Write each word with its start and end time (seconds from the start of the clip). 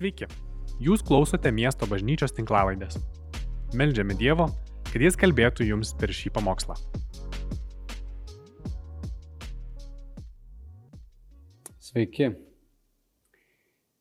Sveiki, 0.00 0.24
jūs 0.80 1.02
klausote 1.04 1.50
miesto 1.52 1.84
bažnyčios 1.84 2.32
tinklavaidės. 2.32 2.94
Meldžiame 3.76 4.14
Dievo, 4.16 4.46
kad 4.88 5.02
Jis 5.04 5.18
kalbėtų 5.20 5.66
jums 5.68 5.90
per 6.00 6.08
šį 6.16 6.30
pamokslą. 6.38 6.72
Sveiki. 11.84 12.30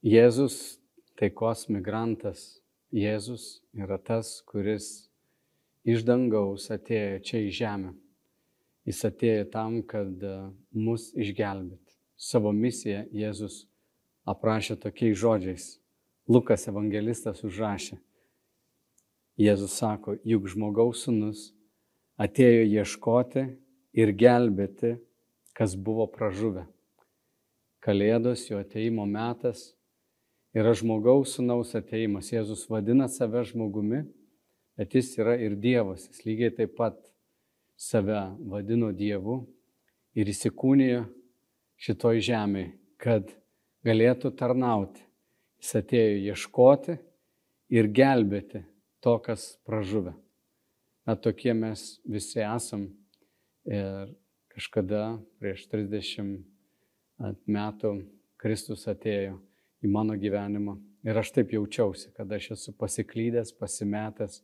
Jėzus 0.08 0.78
taikos 1.20 1.66
migrantas. 1.68 2.46
Jėzus 2.96 3.50
yra 3.76 4.00
tas, 4.00 4.38
kuris 4.48 4.88
iš 5.84 6.08
dangaus 6.08 6.70
atėjo 6.72 7.20
čia 7.28 7.44
į 7.44 7.52
žemę. 7.60 7.92
Jis 8.88 9.04
atėjo 9.12 9.52
tam, 9.52 9.82
kad 9.84 10.16
e, 10.24 10.38
mus 10.80 11.12
išgelbėti. 11.12 12.00
Savo 12.16 12.56
misiją 12.56 13.04
Jėzus 13.12 13.66
aprašė 14.24 14.80
tokiais 14.80 15.20
žodžiais. 15.20 15.70
Lukas 16.30 16.68
evangelistas 16.70 17.42
užrašė. 17.42 17.98
Jėzus 19.40 19.80
sako, 19.80 20.14
juk 20.28 20.46
žmogaus 20.52 21.02
sunus 21.08 21.48
atėjo 22.22 22.68
ieškoti 22.70 23.46
ir 23.98 24.12
gelbėti, 24.14 25.00
kas 25.58 25.74
buvo 25.74 26.06
pražuvę. 26.12 26.68
Kalėdos 27.82 28.46
jo 28.52 28.60
ateimo 28.62 29.08
metas 29.10 29.72
yra 30.54 30.76
žmogaus 30.78 31.34
sunaus 31.40 31.74
ateimas. 31.80 32.30
Jėzus 32.30 32.68
vadina 32.70 33.10
save 33.10 33.42
žmogumi, 33.50 34.04
bet 34.78 34.94
jis 34.94 35.16
yra 35.18 35.34
ir 35.40 35.58
Dievas. 35.58 36.06
Jis 36.12 36.28
lygiai 36.30 36.54
taip 36.62 36.78
pat 36.78 37.02
save 37.74 38.22
vadino 38.54 38.94
Dievu 38.94 39.42
ir 40.14 40.30
įsikūnijo 40.30 41.08
šitoj 41.80 42.22
žemėje, 42.30 42.74
kad 43.02 43.34
galėtų 43.88 44.36
tarnauti. 44.38 45.09
Jis 45.60 45.76
atėjo 45.82 46.20
ieškoti 46.32 46.96
ir 47.76 47.90
gelbėti 47.92 48.64
to, 49.04 49.18
kas 49.24 49.58
pražuvę. 49.68 50.14
Na, 51.08 51.16
tokie 51.16 51.54
mes 51.58 52.00
visi 52.08 52.42
esam. 52.44 52.88
Ir 53.70 54.14
kažkada 54.54 55.20
prieš 55.40 55.68
30 55.72 56.40
metų 57.50 57.92
Kristus 58.40 58.88
atėjo 58.90 59.38
į 59.84 59.92
mano 59.92 60.16
gyvenimą. 60.20 60.78
Ir 61.08 61.20
aš 61.20 61.32
taip 61.36 61.54
jaučiausi, 61.56 62.10
kad 62.16 62.32
aš 62.36 62.52
esu 62.56 62.74
pasiklydęs, 62.80 63.54
pasimetęs. 63.60 64.42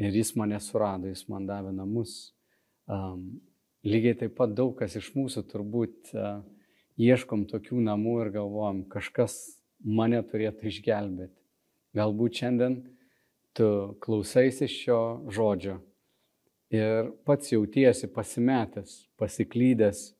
Ir 0.00 0.14
jis 0.16 0.32
mane 0.38 0.58
surado, 0.62 1.10
jis 1.10 1.26
man 1.30 1.46
davė 1.46 1.74
namus. 1.74 2.32
Um, 2.90 3.40
lygiai 3.86 4.16
taip 4.18 4.34
pat 4.38 4.54
daug 4.56 4.72
kas 4.78 4.96
iš 4.98 5.12
mūsų 5.14 5.44
turbūt 5.50 6.14
uh, 6.16 6.40
ieškom 6.98 7.44
tokių 7.50 7.82
namų 7.84 8.16
ir 8.24 8.32
galvojam, 8.34 8.82
kažkas 8.90 9.36
mane 9.84 10.20
turėtų 10.26 10.68
išgelbėti. 10.70 11.36
Galbūt 11.96 12.42
šiandien 12.42 12.80
tu 13.56 13.96
klausaisi 14.02 14.68
šio 14.70 15.00
žodžio 15.32 15.80
ir 16.70 17.10
pats 17.26 17.50
jautiesi 17.50 18.06
pasimetęs, 18.14 19.08
pasiklydęs, 19.18 20.10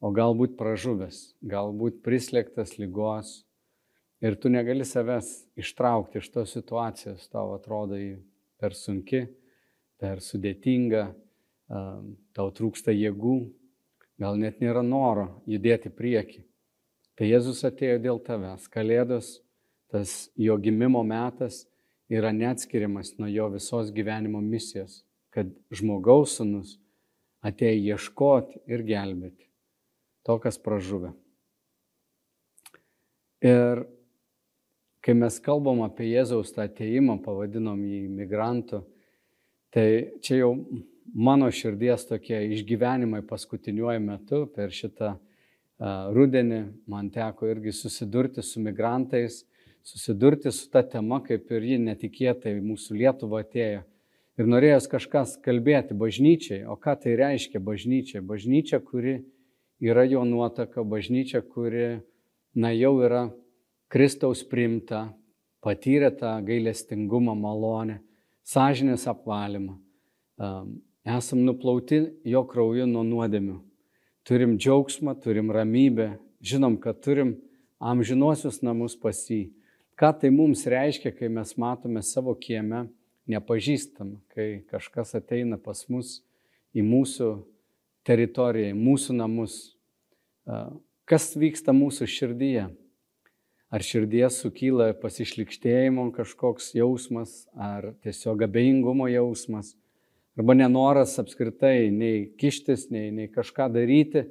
o 0.00 0.12
galbūt 0.14 0.54
pražuvęs, 0.58 1.34
galbūt 1.42 2.00
prislėgtas 2.06 2.76
lygos 2.78 3.42
ir 4.22 4.38
tu 4.38 4.50
negali 4.50 4.86
savęs 4.86 5.30
ištraukti 5.58 6.22
iš 6.22 6.30
tos 6.34 6.54
situacijos, 6.54 7.28
tau 7.30 7.52
atrodo 7.56 7.98
jį 7.98 8.16
per 8.58 8.74
sunki, 8.78 9.26
per 9.98 10.22
sudėtinga, 10.22 11.08
tau 11.68 12.50
trūksta 12.54 12.94
jėgų, 12.94 13.38
gal 14.18 14.38
net 14.40 14.62
nėra 14.62 14.82
noro 14.86 15.42
judėti 15.46 15.90
prieki. 15.94 16.44
Tai 17.18 17.26
Jėzus 17.26 17.64
atėjo 17.66 17.98
dėl 17.98 18.20
tavęs. 18.22 18.68
Kalėdos, 18.70 19.40
tas 19.90 20.28
jo 20.38 20.54
gimimo 20.62 21.02
metas 21.02 21.64
yra 22.06 22.30
neatskiriamas 22.30 23.16
nuo 23.18 23.26
jo 23.26 23.48
visos 23.56 23.90
gyvenimo 23.90 24.38
misijos, 24.38 25.02
kad 25.34 25.50
žmogaus 25.74 26.36
sunus 26.38 26.76
atėjo 27.42 27.96
ieškoti 27.96 28.62
ir 28.70 28.86
gelbėti 28.86 29.48
to, 30.22 30.38
kas 30.38 30.60
pražuvę. 30.62 31.10
Ir 33.42 33.82
kai 35.02 35.14
mes 35.18 35.42
kalbam 35.42 35.82
apie 35.86 36.06
Jėzaus 36.12 36.54
tą 36.54 36.68
ateimą, 36.68 37.18
pavadinom 37.24 37.82
jį 37.82 38.00
migrantu, 38.14 38.84
tai 39.74 40.14
čia 40.22 40.44
jau 40.44 40.52
mano 41.14 41.50
širdies 41.50 42.06
tokie 42.06 42.44
išgyvenimai 42.54 43.24
paskutiniuoju 43.26 44.02
metu 44.06 44.44
per 44.54 44.70
šitą 44.74 45.16
rudenį 45.78 46.60
man 46.90 47.10
teko 47.14 47.48
irgi 47.50 47.72
susidurti 47.72 48.42
su 48.42 48.60
migrantais, 48.60 49.44
susidurti 49.86 50.52
su 50.52 50.68
ta 50.70 50.82
tema, 50.82 51.20
kaip 51.24 51.50
ir 51.54 51.64
ji 51.64 51.78
netikėtai 51.84 52.56
mūsų 52.60 52.98
Lietuva 52.98 53.42
atėjo. 53.44 53.84
Ir 54.38 54.46
norėjęs 54.46 54.86
kažkas 54.90 55.36
kalbėti 55.42 55.96
bažnyčiai, 55.98 56.62
o 56.70 56.76
ką 56.78 56.94
tai 57.02 57.16
reiškia 57.18 57.58
bažnyčia? 57.58 58.22
Bažnyčia, 58.22 58.78
kuri 58.78 59.16
yra 59.82 60.04
jo 60.06 60.22
nuotaka, 60.26 60.84
bažnyčia, 60.86 61.42
kuri, 61.42 61.98
na, 62.54 62.70
jau 62.74 62.94
yra 63.02 63.28
Kristaus 63.90 64.44
primta, 64.46 65.08
patyrė 65.64 66.12
tą 66.14 66.36
gailestingumą, 66.46 67.34
malonę, 67.34 67.98
sąžinės 68.46 69.08
apvalymą 69.10 69.78
esam 71.16 71.44
nuplauti 71.44 72.02
jo 72.24 72.44
krauju 72.48 72.86
nuo 72.86 73.04
nuodėmių. 73.06 73.56
Turim 74.28 74.58
džiaugsmą, 74.60 75.14
turim 75.24 75.48
ramybę, 75.48 76.18
žinom, 76.44 76.74
kad 76.76 76.98
turim 77.00 77.38
amžinuosius 77.80 78.60
namus 78.60 78.92
pas 79.00 79.16
jį. 79.24 79.46
Ką 79.96 80.10
tai 80.20 80.28
mums 80.28 80.66
reiškia, 80.68 81.14
kai 81.16 81.30
mes 81.32 81.54
matome 81.56 82.02
savo 82.04 82.34
kieme 82.36 82.84
nepažįstamą, 83.24 84.18
kai 84.34 84.66
kažkas 84.68 85.14
ateina 85.16 85.56
pas 85.56 85.80
mus 85.88 86.18
į 86.76 86.84
mūsų 86.84 87.30
teritoriją, 88.04 88.74
į 88.74 88.76
mūsų 88.76 89.16
namus. 89.16 89.56
Kas 91.08 91.32
vyksta 91.32 91.72
mūsų 91.72 92.08
širdyje? 92.12 92.68
Ar 93.68 93.84
širdies 93.84 94.42
sukyla 94.44 94.92
pasišlikštėjimo 95.00 96.06
kažkoks 96.16 96.74
jausmas, 96.76 97.46
ar 97.56 97.94
tiesiog 98.04 98.44
abejingumo 98.44 99.08
jausmas? 99.08 99.72
Arba 100.38 100.54
nenoras 100.54 101.16
apskritai 101.18 101.90
nei 101.90 102.28
kištis, 102.38 102.88
nei, 102.94 103.10
nei 103.10 103.26
kažką 103.32 103.68
daryti. 103.74 104.28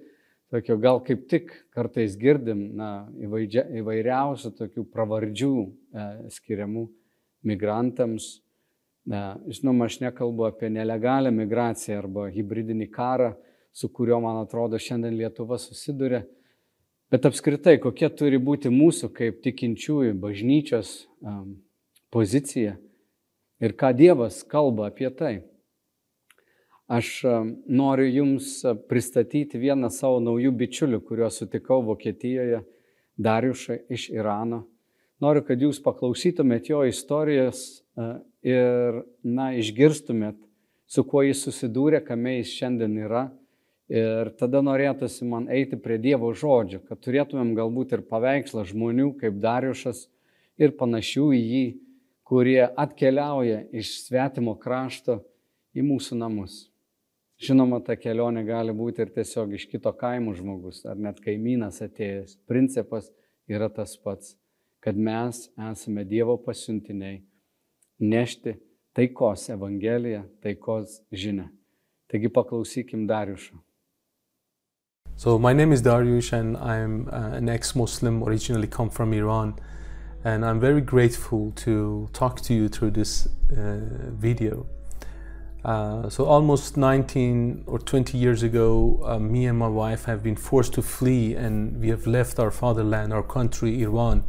Tokio 0.47 0.78
gal 0.79 1.01
kaip 1.03 1.25
tik 1.28 1.50
kartais 1.75 2.13
girdim 2.16 2.69
na, 2.79 3.09
įvaidžia, 3.19 3.66
įvairiausių 3.81 4.53
tokių 4.56 4.85
pravardžių 4.94 5.50
e, 5.59 6.06
skiriamų 6.31 6.85
migrantams. 7.51 8.29
E, 9.12 9.19
žinoma, 9.51 9.90
aš 9.91 10.00
nekalbu 10.06 10.47
apie 10.47 10.69
nelegalią 10.72 11.34
migraciją 11.35 11.97
arba 12.00 12.29
hybridinį 12.31 12.88
karą, 12.96 13.34
su 13.75 13.91
kuriuo, 13.91 14.22
man 14.23 14.40
atrodo, 14.46 14.79
šiandien 14.79 15.19
Lietuva 15.19 15.59
susiduria. 15.59 16.23
Bet 17.12 17.28
apskritai, 17.28 17.75
kokia 17.84 18.07
turi 18.16 18.40
būti 18.40 18.72
mūsų 18.72 19.12
kaip 19.16 19.44
tikinčiųjų 19.44 20.16
bažnyčios 20.23 20.96
um, 21.19 21.57
pozicija 22.12 22.78
ir 23.59 23.75
ką 23.75 23.91
Dievas 24.00 24.41
kalba 24.47 24.88
apie 24.88 25.12
tai. 25.12 25.35
Aš 26.87 27.21
noriu 27.67 28.07
Jums 28.07 28.61
pristatyti 28.87 29.59
vieną 29.59 29.89
savo 29.91 30.21
naujų 30.23 30.53
bičiulių, 30.55 31.01
kuriuos 31.03 31.41
sutikau 31.41 31.81
Vokietijoje, 31.83 32.61
Dariušą 33.19 33.75
iš 33.91 34.07
Irano. 34.13 34.61
Noriu, 35.19 35.41
kad 35.43 35.59
Jūs 35.59 35.81
paklausytumėt 35.83 36.69
jo 36.69 36.83
istorijos 36.87 37.63
e, 37.97 38.05
ir, 38.45 39.01
na, 39.25 39.49
išgirstumėt, 39.57 40.37
su 40.87 41.03
kuo 41.03 41.23
jis 41.25 41.41
susidūrė, 41.47 42.03
kame 42.05 42.37
jis 42.37 42.53
šiandien 42.53 42.95
yra. 43.01 43.25
Ir 43.91 44.31
tada 44.39 44.61
norėtųsi 44.63 45.25
man 45.27 45.49
eiti 45.51 45.79
prie 45.79 45.97
Dievo 45.99 46.29
žodžio, 46.35 46.83
kad 46.87 47.01
turėtumėm 47.03 47.55
galbūt 47.57 47.97
ir 47.97 48.05
paveikslą 48.07 48.63
žmonių 48.69 49.13
kaip 49.19 49.41
Dariušas 49.43 50.05
ir 50.59 50.75
panašių 50.79 51.28
į 51.35 51.41
jį, 51.41 51.66
kurie 52.28 52.63
atkeliauja 52.67 53.66
iš 53.75 53.93
svetimo 54.05 54.55
krašto 54.59 55.22
į 55.75 55.87
mūsų 55.87 56.19
namus. 56.19 56.66
Žinoma, 57.37 57.84
ta 57.85 57.93
kelionė 57.93 58.41
gali 58.47 58.73
būti 58.73 59.03
ir 59.03 59.11
tiesiog 59.13 59.51
iš 59.53 59.67
kito 59.69 59.91
kaimo 59.93 60.34
žmogus, 60.34 60.81
ar 60.89 60.97
net 60.97 61.19
kaimynas 61.22 61.84
atėjęs. 61.85 62.39
Principas 62.49 63.11
yra 63.45 63.69
tas 63.69 63.93
pats, 64.01 64.34
kad 64.81 64.97
mes 64.97 65.43
esame 65.69 66.05
Dievo 66.09 66.39
pasiuntiniai 66.41 67.19
nešti 68.01 68.55
taikos 68.97 69.51
Evangeliją, 69.53 70.23
taikos 70.41 71.03
žinę. 71.13 71.51
Taigi 72.09 72.34
paklausykim 72.34 73.05
Dariušo. 73.07 73.61
So 75.16 75.37
my 75.37 75.53
name 75.53 75.72
is 75.73 75.81
Dariush 75.81 76.33
and 76.33 76.57
I'm 76.57 77.07
uh, 77.09 77.37
an 77.37 77.49
ex-Muslim 77.49 78.23
originally 78.23 78.67
come 78.67 78.90
from 78.90 79.13
Iran 79.13 79.55
and 80.23 80.45
I'm 80.45 80.59
very 80.59 80.81
grateful 80.81 81.51
to 81.66 82.07
talk 82.13 82.41
to 82.41 82.53
you 82.53 82.69
through 82.69 82.91
this 82.91 83.28
uh, 83.51 84.11
video. 84.11 84.66
Uh, 85.65 86.09
so 86.09 86.25
almost 86.25 86.77
19 86.77 87.63
or 87.65 87.79
20 87.79 88.17
years 88.17 88.43
ago, 88.43 89.01
uh, 89.03 89.19
me 89.19 89.45
and 89.47 89.57
my 89.57 89.67
wife 89.67 90.05
have 90.05 90.23
been 90.23 90.35
forced 90.35 90.73
to 90.73 90.81
flee, 90.81 91.35
and 91.35 91.79
we 91.81 91.89
have 91.89 92.07
left 92.07 92.39
our 92.39 92.51
fatherland, 92.51 93.11
our 93.11 93.23
country, 93.23 93.81
Iran, 93.81 94.23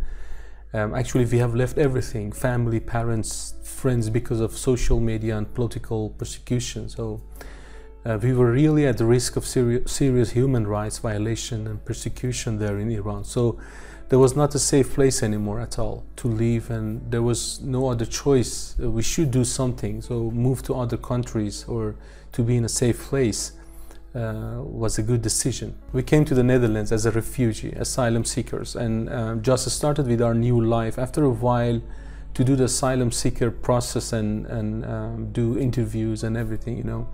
Um, 0.74 0.94
actually, 0.94 1.24
we 1.24 1.38
have 1.38 1.54
left 1.54 1.78
everything 1.78 2.30
family, 2.32 2.78
parents, 2.78 3.54
friends 3.62 4.10
because 4.10 4.40
of 4.40 4.52
social 4.52 5.00
media 5.00 5.38
and 5.38 5.46
political 5.54 6.10
persecution. 6.10 6.88
So 6.90 7.22
uh, 8.04 8.18
we 8.22 8.34
were 8.34 8.52
really 8.52 8.86
at 8.86 8.98
the 8.98 9.06
risk 9.06 9.36
of 9.36 9.46
seri- 9.46 9.82
serious 9.86 10.30
human 10.32 10.66
rights 10.66 10.98
violation 10.98 11.66
and 11.66 11.82
persecution 11.84 12.58
there 12.58 12.78
in 12.78 12.90
Iran. 12.90 13.24
So 13.24 13.58
there 14.08 14.18
was 14.18 14.34
not 14.34 14.54
a 14.54 14.58
safe 14.58 14.94
place 14.94 15.22
anymore 15.22 15.60
at 15.60 15.78
all 15.78 16.04
to 16.16 16.28
live, 16.28 16.70
and 16.70 17.10
there 17.10 17.22
was 17.22 17.60
no 17.60 17.88
other 17.88 18.06
choice. 18.06 18.74
Uh, 18.82 18.90
we 18.90 19.02
should 19.02 19.30
do 19.30 19.44
something. 19.44 20.00
So 20.00 20.30
move 20.30 20.62
to 20.64 20.74
other 20.74 20.96
countries 20.96 21.64
or 21.68 21.94
to 22.32 22.42
be 22.42 22.56
in 22.56 22.64
a 22.64 22.68
safe 22.68 22.98
place. 23.08 23.52
Uh, 24.14 24.62
was 24.62 24.98
a 24.98 25.02
good 25.02 25.20
decision. 25.20 25.76
We 25.92 26.02
came 26.02 26.24
to 26.24 26.34
the 26.34 26.42
Netherlands 26.42 26.90
as 26.92 27.04
a 27.04 27.10
refugee, 27.10 27.72
asylum 27.72 28.24
seekers, 28.24 28.74
and 28.74 29.08
uh, 29.10 29.34
just 29.36 29.68
started 29.70 30.06
with 30.06 30.22
our 30.22 30.34
new 30.34 30.64
life. 30.64 30.98
After 30.98 31.24
a 31.24 31.30
while, 31.30 31.80
to 32.32 32.42
do 32.42 32.56
the 32.56 32.64
asylum 32.64 33.12
seeker 33.12 33.50
process 33.50 34.14
and, 34.14 34.46
and 34.46 34.84
um, 34.86 35.32
do 35.32 35.58
interviews 35.58 36.24
and 36.24 36.36
everything, 36.36 36.78
you 36.78 36.84
know, 36.84 37.06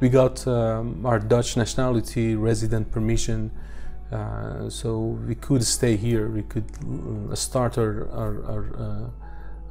we 0.00 0.08
got 0.08 0.46
um, 0.48 1.06
our 1.06 1.20
Dutch 1.20 1.56
nationality, 1.56 2.34
resident 2.34 2.90
permission, 2.90 3.52
uh, 4.12 4.68
so 4.68 4.98
we 5.26 5.34
could 5.34 5.64
stay 5.64 5.96
here. 5.96 6.28
We 6.28 6.42
could 6.42 6.64
uh, 7.30 7.34
start 7.34 7.78
our 7.78 8.08
our, 8.10 8.44
our, 8.44 8.76
uh, 8.76 9.10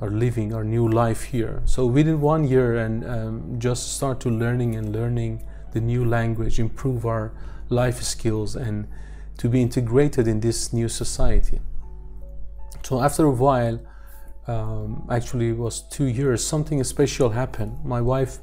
our, 0.02 0.10
living, 0.10 0.54
our 0.54 0.64
new 0.64 0.88
life 0.88 1.24
here. 1.24 1.62
So 1.66 1.86
within 1.86 2.20
one 2.20 2.44
year, 2.46 2.78
and 2.78 3.06
um, 3.06 3.60
just 3.60 3.96
start 3.96 4.20
to 4.22 4.30
learning 4.30 4.76
and 4.76 4.92
learning 4.92 5.44
the 5.72 5.82
new 5.82 6.06
language, 6.06 6.60
improve 6.60 7.06
our 7.06 7.32
life 7.70 8.02
skills, 8.02 8.56
and 8.56 8.88
to 9.38 9.50
be 9.50 9.62
integrated 9.62 10.28
in 10.28 10.40
this 10.40 10.74
new 10.74 10.90
society. 10.90 11.60
So 12.84 13.02
after 13.02 13.26
a 13.26 13.32
while, 13.32 13.80
um, 14.48 15.08
actually 15.10 15.50
it 15.50 15.58
was 15.58 15.82
two 15.82 16.06
years, 16.06 16.46
something 16.46 16.84
special 16.84 17.30
happened. 17.30 17.84
My 17.86 18.02
wife 18.02 18.40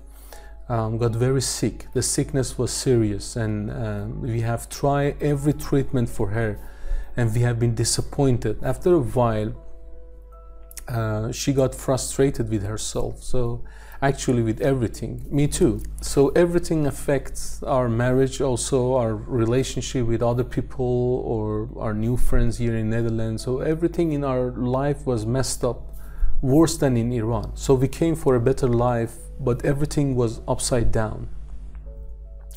um, 0.70 0.98
got 0.98 1.12
very 1.12 1.42
sick. 1.42 1.86
The 1.92 2.02
sickness 2.02 2.56
was 2.56 2.70
serious, 2.70 3.36
and 3.36 3.70
um, 3.70 4.22
we 4.22 4.40
have 4.42 4.68
tried 4.68 5.20
every 5.20 5.52
treatment 5.52 6.08
for 6.08 6.28
her, 6.28 6.58
and 7.16 7.34
we 7.34 7.40
have 7.40 7.58
been 7.58 7.74
disappointed. 7.74 8.62
After 8.62 8.94
a 8.94 9.00
while, 9.00 9.52
uh, 10.88 11.32
she 11.32 11.52
got 11.52 11.74
frustrated 11.74 12.48
with 12.48 12.62
herself. 12.62 13.22
So 13.22 13.62
actually 14.02 14.42
with 14.42 14.60
everything. 14.60 15.24
Me 15.30 15.46
too. 15.46 15.82
So 16.00 16.28
everything 16.30 16.86
affects 16.86 17.62
our 17.64 17.88
marriage, 17.88 18.40
also 18.40 18.94
our 18.94 19.14
relationship 19.14 20.06
with 20.06 20.22
other 20.22 20.44
people 20.44 21.22
or 21.24 21.68
our 21.78 21.94
new 21.94 22.16
friends 22.16 22.58
here 22.58 22.76
in 22.76 22.90
Netherlands. 22.90 23.42
So 23.42 23.60
everything 23.60 24.12
in 24.12 24.24
our 24.24 24.52
life 24.52 25.06
was 25.06 25.26
messed 25.26 25.64
up, 25.64 25.96
worse 26.40 26.78
than 26.78 26.96
in 26.96 27.12
Iran. 27.12 27.56
So 27.56 27.74
we 27.74 27.88
came 27.88 28.14
for 28.14 28.36
a 28.36 28.40
better 28.40 28.68
life, 28.68 29.16
but 29.40 29.64
everything 29.64 30.14
was 30.14 30.40
upside 30.46 30.92
down. 30.92 31.28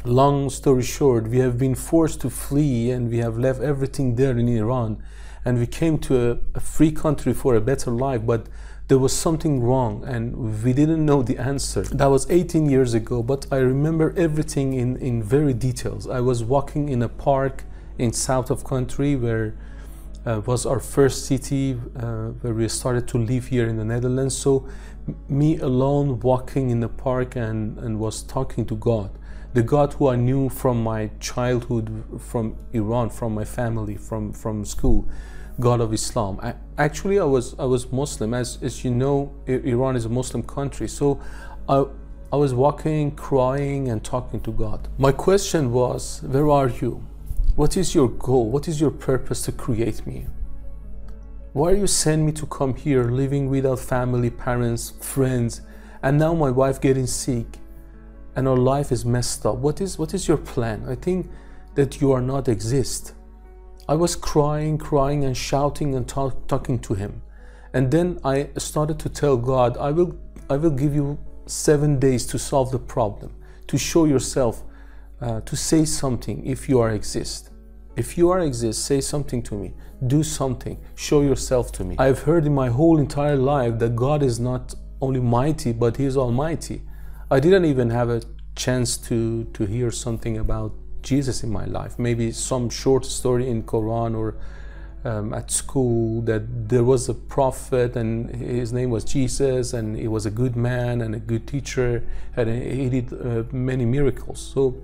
Long 0.06 0.50
story 0.50 0.84
short, 0.84 1.30
we 1.30 1.40
have 1.40 1.58
been 1.58 1.76
forced 1.76 2.20
to 2.22 2.30
flee 2.30 2.92
and 2.92 3.10
we 3.10 3.20
have 3.20 3.38
left 3.38 3.62
everything 3.62 4.16
there 4.16 4.38
in 4.38 4.50
Iran 4.50 5.02
and 5.46 5.58
we 5.60 5.68
came 5.68 5.98
to 6.00 6.32
a, 6.32 6.40
a 6.56 6.60
free 6.60 6.92
country 6.92 7.34
for 7.34 7.56
a 7.56 7.62
better 7.62 7.92
life, 7.92 8.26
but 8.26 8.48
there 8.90 8.98
was 8.98 9.16
something 9.16 9.64
wrong 9.64 10.04
and 10.06 10.64
we 10.64 10.74
didn't 10.74 11.06
know 11.06 11.24
the 11.24 11.38
answer. 11.38 11.84
That 11.84 12.08
was 12.08 12.30
18 12.30 12.70
years 12.70 12.94
ago, 12.94 13.24
but 13.24 13.48
I 13.50 13.58
remember 13.58 14.14
everything 14.18 14.74
in, 14.74 14.98
in 14.98 15.24
very 15.24 15.54
details. 15.54 16.08
I 16.08 16.20
was 16.20 16.44
walking 16.44 16.90
in 16.90 17.02
a 17.02 17.10
park 17.10 17.64
in 17.98 18.12
south 18.12 18.50
of 18.52 18.66
country 18.66 19.16
where 19.16 19.56
uh, 20.26 20.42
was 20.46 20.66
our 20.66 20.80
first 20.80 21.26
city 21.26 21.80
uh, 21.96 22.28
where 22.42 22.54
we 22.54 22.68
started 22.68 23.08
to 23.10 23.18
live 23.18 23.48
here 23.48 23.68
in 23.68 23.78
the 23.78 23.86
Netherlands. 23.86 24.38
So 24.38 24.68
me 25.28 25.60
alone 25.60 26.20
walking 26.20 26.70
in 26.70 26.80
the 26.80 26.90
park 26.90 27.36
and, 27.36 27.78
and 27.80 28.00
was 28.00 28.24
talking 28.24 28.66
to 28.68 28.76
God. 28.76 29.12
The 29.54 29.62
God 29.62 29.94
who 29.94 30.08
I 30.08 30.16
knew 30.16 30.50
from 30.50 30.82
my 30.82 31.12
childhood, 31.20 32.04
from 32.20 32.56
Iran, 32.72 33.10
from 33.10 33.34
my 33.34 33.46
family, 33.46 33.98
from, 33.98 34.34
from 34.34 34.66
school. 34.66 35.08
God 35.60 35.82
of 35.82 35.94
Islam. 35.94 36.40
I, 36.42 36.56
actually, 36.80 37.20
I 37.20 37.26
was 37.26 37.54
I 37.60 37.66
was 37.66 37.92
Muslim, 37.92 38.34
as 38.34 38.58
as 38.64 38.84
you 38.84 38.90
know, 38.90 39.32
Iran 39.46 39.96
is 39.96 40.06
a 40.06 40.10
Muslim 40.10 40.42
country. 40.42 40.88
So, 40.88 41.20
I 41.70 41.86
I 42.32 42.36
was 42.36 42.52
walking, 42.56 43.12
crying, 43.12 43.90
and 43.90 44.04
talking 44.04 44.42
to 44.42 44.52
God. 44.52 44.88
My 44.98 45.12
question 45.12 45.72
was, 45.72 46.24
where 46.24 46.50
are 46.50 46.70
you? 46.70 47.06
What 47.56 47.78
is 47.78 47.94
your 47.94 48.10
goal? 48.10 48.50
What 48.50 48.68
is 48.68 48.82
your 48.82 48.90
purpose 48.90 49.44
to 49.44 49.52
create 49.52 50.08
me? 50.08 50.26
Why 51.52 51.74
are 51.74 51.76
you 51.76 51.86
send 51.86 52.26
me 52.26 52.32
to 52.32 52.48
come 52.48 52.74
here, 52.74 53.04
living 53.04 53.48
without 53.48 53.78
family, 53.78 54.32
parents, 54.32 54.94
friends, 55.02 55.62
and 56.02 56.18
now 56.18 56.34
my 56.34 56.50
wife 56.50 56.82
getting 56.82 57.06
sick, 57.06 57.46
and 58.36 58.48
our 58.48 58.58
life 58.58 58.92
is 58.92 59.06
messed 59.06 59.46
up? 59.46 59.58
What 59.58 59.82
is 59.82 60.00
what 60.00 60.16
is 60.16 60.28
your 60.28 60.38
plan? 60.38 60.84
I 60.90 60.96
think 60.96 61.30
that 61.76 62.02
you 62.02 62.12
are 62.12 62.24
not 62.24 62.48
exist. 62.48 63.14
I 63.88 63.94
was 63.94 64.16
crying, 64.16 64.80
crying, 64.80 65.24
and 65.26 65.38
shouting 65.38 65.94
and 65.94 66.08
talk, 66.08 66.48
talking 66.48 66.80
to 66.80 66.96
him. 66.96 67.22
And 67.76 67.92
then 67.92 68.20
I 68.24 68.50
started 68.58 68.98
to 68.98 69.10
tell 69.10 69.38
God, 69.38 69.78
I 69.78 69.92
will, 69.92 70.18
I 70.50 70.58
will 70.58 70.72
give 70.72 70.96
you 70.96 71.20
seven 71.46 72.00
days 72.00 72.26
to 72.28 72.40
solve 72.40 72.72
the 72.72 72.80
problem, 72.80 73.32
to 73.68 73.78
show 73.78 74.06
yourself, 74.06 74.64
uh, 75.22 75.42
to 75.42 75.56
say 75.56 75.86
something 75.86 76.46
if 76.46 76.68
you 76.70 76.80
are 76.80 76.92
exist. 76.92 77.50
If 77.96 78.18
you 78.18 78.30
are 78.32 78.40
exist, 78.40 78.86
say 78.86 79.02
something 79.02 79.44
to 79.44 79.56
me. 79.56 79.74
Do 80.08 80.24
something. 80.24 80.84
Show 80.96 81.22
yourself 81.22 81.72
to 81.74 81.84
me. 81.84 81.96
I've 82.00 82.24
heard 82.24 82.46
in 82.46 82.54
my 82.54 82.70
whole 82.70 83.00
entire 83.00 83.36
life 83.36 83.80
that 83.80 83.96
God 83.96 84.24
is 84.24 84.40
not 84.40 84.74
only 85.00 85.20
mighty, 85.20 85.72
but 85.74 85.98
He 85.98 86.06
is 86.06 86.18
almighty. 86.18 86.82
I 87.30 87.40
didn't 87.40 87.66
even 87.66 87.90
have 87.92 88.10
a 88.10 88.22
chance 88.56 88.98
to, 88.98 89.46
to 89.46 89.66
hear 89.66 89.92
something 89.92 90.38
about 90.38 90.74
Jesus 91.04 91.44
in 91.44 91.52
my 91.52 91.66
life. 91.66 92.00
Maybe 92.00 92.32
some 92.32 92.70
short 92.70 93.06
story 93.06 93.48
in 93.50 93.64
Quran 93.64 94.18
or 94.18 94.36
um, 95.06 95.34
at 95.34 95.52
school 95.52 96.22
that 96.22 96.70
there 96.70 96.84
was 96.84 97.10
a 97.10 97.14
prophet 97.14 97.96
and 97.96 98.34
his 98.36 98.72
name 98.72 98.90
was 98.90 99.04
Jesus 99.04 99.74
and 99.74 99.98
he 99.98 100.08
was 100.08 100.26
a 100.26 100.32
good 100.32 100.56
man 100.56 101.02
and 101.02 101.14
a 101.14 101.20
good 101.20 101.48
teacher 101.48 102.04
and 102.36 102.50
he 102.50 102.90
did 102.90 103.14
uh, 103.14 103.44
many 103.52 103.86
miracles. 103.86 104.40
So, 104.54 104.76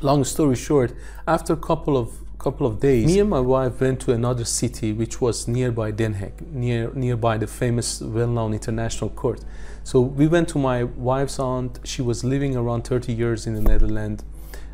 long 0.00 0.24
story 0.24 0.56
short, 0.56 0.92
after 1.26 1.52
a 1.52 1.56
couple 1.56 1.96
of 1.96 2.20
couple 2.38 2.66
of 2.66 2.78
days, 2.78 3.06
me 3.06 3.20
and 3.20 3.30
my 3.30 3.40
wife 3.40 3.80
went 3.80 4.00
to 4.00 4.12
another 4.12 4.44
city 4.44 4.92
which 4.92 5.18
was 5.20 5.48
nearby 5.48 5.90
Den 5.90 6.14
Haag, 6.14 6.46
near 6.52 6.92
nearby 6.92 7.38
the 7.38 7.46
famous, 7.46 8.02
well-known 8.02 8.52
international 8.52 9.08
court. 9.10 9.40
So 9.82 10.00
we 10.00 10.26
went 10.26 10.48
to 10.50 10.58
my 10.58 10.84
wife's 10.84 11.38
aunt. 11.38 11.80
She 11.84 12.02
was 12.02 12.22
living 12.22 12.54
around 12.54 12.82
30 12.82 13.12
years 13.14 13.46
in 13.46 13.54
the 13.54 13.62
Netherlands 13.62 14.24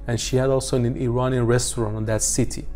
and 0.06 0.18
she 0.18 0.36
had 0.36 0.50
also 0.50 0.76
an 0.76 0.96
Iranian 0.96 1.46
restaurant 1.46 1.96
in 1.96 2.04
that 2.06 2.22
city. 2.22 2.66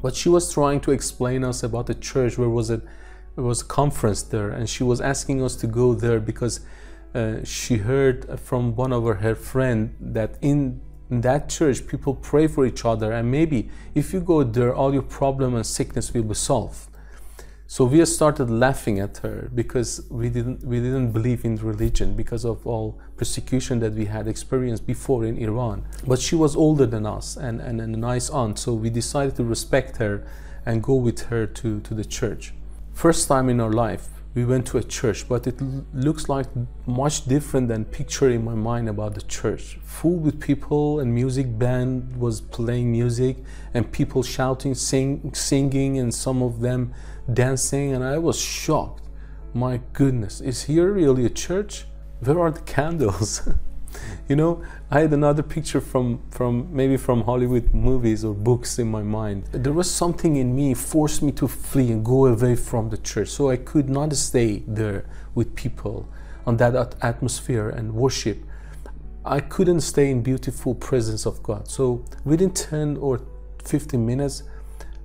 But 0.00 0.14
she 0.14 0.28
was 0.28 0.52
trying 0.52 0.80
to 0.82 0.92
explain 0.92 1.42
us 1.42 1.62
about 1.62 1.86
the 1.86 1.94
church 1.94 2.38
where 2.38 2.48
was 2.48 2.70
it 2.70 2.82
there 3.34 3.44
was 3.44 3.62
a 3.62 3.64
conference 3.64 4.22
there 4.22 4.50
and 4.50 4.68
she 4.68 4.84
was 4.84 5.00
asking 5.00 5.42
us 5.42 5.56
to 5.56 5.66
go 5.66 5.94
there 5.94 6.20
because 6.20 6.60
uh, 7.14 7.36
she 7.44 7.76
heard 7.76 8.38
from 8.38 8.74
one 8.76 8.92
of 8.92 9.04
her, 9.04 9.14
her 9.14 9.34
friend 9.34 9.96
that 10.00 10.36
in, 10.42 10.80
in 11.12 11.20
that 11.20 11.48
church 11.48 11.86
people 11.86 12.14
pray 12.14 12.46
for 12.46 12.64
each 12.64 12.84
other 12.84 13.12
and 13.12 13.30
maybe 13.30 13.68
if 13.94 14.12
you 14.12 14.20
go 14.20 14.42
there 14.42 14.74
all 14.74 14.92
your 14.92 15.08
problem 15.20 15.54
and 15.54 15.66
sickness 15.66 16.12
will 16.14 16.28
be 16.34 16.34
solved 16.34 16.88
so 17.74 17.86
we 17.86 18.04
started 18.04 18.50
laughing 18.50 19.00
at 19.00 19.16
her 19.24 19.50
because 19.54 20.06
we 20.10 20.28
didn't 20.28 20.62
we 20.62 20.78
didn't 20.78 21.12
believe 21.12 21.42
in 21.42 21.56
religion 21.56 22.14
because 22.14 22.44
of 22.44 22.66
all 22.66 23.00
persecution 23.16 23.80
that 23.80 23.94
we 23.94 24.04
had 24.04 24.28
experienced 24.28 24.86
before 24.86 25.24
in 25.24 25.38
Iran. 25.38 25.86
But 26.06 26.18
she 26.20 26.34
was 26.34 26.54
older 26.54 26.84
than 26.84 27.06
us 27.06 27.34
and, 27.38 27.62
and, 27.62 27.80
and 27.80 27.94
a 27.94 27.98
nice 27.98 28.28
aunt, 28.28 28.58
so 28.58 28.74
we 28.74 28.90
decided 28.90 29.36
to 29.36 29.44
respect 29.44 29.96
her 29.96 30.22
and 30.66 30.82
go 30.82 30.96
with 30.96 31.20
her 31.30 31.46
to, 31.46 31.80
to 31.80 31.94
the 31.94 32.04
church. 32.04 32.52
First 32.92 33.26
time 33.26 33.48
in 33.48 33.58
our 33.58 33.72
life, 33.72 34.21
we 34.34 34.44
went 34.44 34.66
to 34.68 34.78
a 34.78 34.82
church, 34.82 35.28
but 35.28 35.46
it 35.46 35.60
looks 35.92 36.28
like 36.28 36.46
much 36.86 37.26
different 37.26 37.68
than 37.68 37.84
picture 37.84 38.30
in 38.30 38.44
my 38.44 38.54
mind 38.54 38.88
about 38.88 39.14
the 39.14 39.22
church. 39.22 39.78
Full 39.84 40.16
with 40.16 40.40
people 40.40 41.00
and 41.00 41.14
music 41.14 41.58
band 41.58 42.16
was 42.16 42.40
playing 42.40 42.90
music 42.90 43.36
and 43.74 43.90
people 43.92 44.22
shouting, 44.22 44.74
sing, 44.74 45.32
singing, 45.34 45.98
and 45.98 46.14
some 46.14 46.42
of 46.42 46.60
them 46.60 46.94
dancing, 47.32 47.92
and 47.92 48.02
I 48.02 48.18
was 48.18 48.38
shocked. 48.40 49.04
My 49.52 49.80
goodness, 49.92 50.40
is 50.40 50.62
here 50.62 50.90
really 50.90 51.26
a 51.26 51.30
church? 51.30 51.84
Where 52.20 52.40
are 52.40 52.50
the 52.50 52.60
candles? 52.76 53.48
You 54.28 54.36
know, 54.36 54.62
I 54.90 55.00
had 55.00 55.12
another 55.12 55.42
picture 55.42 55.80
from, 55.80 56.20
from 56.30 56.68
maybe 56.74 56.96
from 56.96 57.22
Hollywood 57.22 57.72
movies 57.74 58.24
or 58.24 58.34
books 58.34 58.78
in 58.78 58.90
my 58.90 59.02
mind. 59.02 59.44
There 59.52 59.72
was 59.72 59.90
something 59.90 60.36
in 60.36 60.54
me 60.54 60.74
forced 60.74 61.22
me 61.22 61.32
to 61.32 61.48
flee 61.48 61.90
and 61.90 62.04
go 62.04 62.26
away 62.26 62.56
from 62.56 62.90
the 62.90 62.98
church. 62.98 63.28
So 63.28 63.50
I 63.50 63.56
could 63.56 63.88
not 63.88 64.12
stay 64.14 64.62
there 64.66 65.04
with 65.34 65.54
people 65.54 66.08
on 66.46 66.56
that 66.58 66.94
atmosphere 67.02 67.68
and 67.68 67.94
worship. 67.94 68.38
I 69.24 69.40
couldn't 69.40 69.82
stay 69.82 70.10
in 70.10 70.22
beautiful 70.22 70.74
presence 70.74 71.26
of 71.26 71.42
God. 71.42 71.68
So 71.68 72.04
within 72.24 72.50
10 72.50 72.96
or 72.96 73.20
15 73.64 74.04
minutes, 74.04 74.42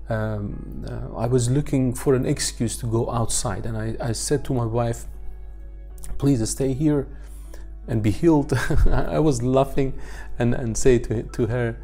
um, 0.09 0.85
uh, 0.89 1.17
I 1.17 1.27
was 1.27 1.49
looking 1.49 1.93
for 1.93 2.15
an 2.15 2.25
excuse 2.25 2.77
to 2.77 2.87
go 2.87 3.11
outside, 3.11 3.65
and 3.65 3.77
I, 3.77 3.95
I 3.99 4.13
said 4.13 4.45
to 4.45 4.53
my 4.53 4.65
wife, 4.65 5.05
"Please 6.17 6.49
stay 6.49 6.73
here 6.73 7.07
and 7.87 8.01
be 8.03 8.11
healed." 8.11 8.53
I 8.91 9.19
was 9.19 9.41
laughing, 9.41 9.93
and 10.39 10.53
and 10.53 10.77
say 10.77 10.99
to 10.99 11.23
to 11.23 11.47
her, 11.47 11.75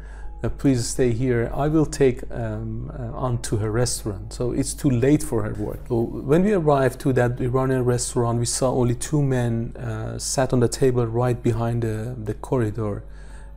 uh, 0.42 0.48
"Please 0.48 0.86
stay 0.86 1.12
here. 1.12 1.50
I 1.54 1.68
will 1.68 1.86
take 1.86 2.22
um, 2.30 2.90
uh, 2.98 3.26
on 3.26 3.38
to 3.42 3.56
her 3.56 3.70
restaurant." 3.70 4.32
So 4.32 4.52
it's 4.52 4.74
too 4.74 4.90
late 4.90 5.22
for 5.22 5.42
her 5.42 5.54
work. 5.54 5.80
So 5.88 6.02
when 6.02 6.42
we 6.44 6.52
arrived 6.52 7.00
to 7.00 7.12
that 7.14 7.40
Iranian 7.40 7.84
restaurant, 7.84 8.38
we 8.38 8.46
saw 8.46 8.70
only 8.72 8.94
two 8.94 9.22
men 9.22 9.76
uh, 9.76 10.18
sat 10.18 10.52
on 10.52 10.60
the 10.60 10.68
table 10.68 11.06
right 11.06 11.42
behind 11.42 11.82
the 11.82 12.14
the 12.24 12.34
corridor, 12.34 13.04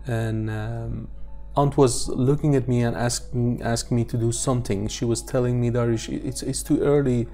and. 0.05 0.49
Um, 0.49 1.07
aunt 1.57 1.75
was 1.75 2.07
looking 2.09 2.55
at 2.55 2.67
me 2.67 2.83
and 2.83 2.95
asking 2.95 3.61
asked 3.63 3.91
me 3.91 4.03
to 4.05 4.17
do 4.17 4.31
something. 4.31 4.87
She 4.87 5.05
was 5.05 5.23
telling 5.23 5.59
me, 5.59 5.71
Darish, 5.71 6.07
it's, 6.07 6.43
it's 6.43 6.61
too 6.61 6.79
early 6.81 7.27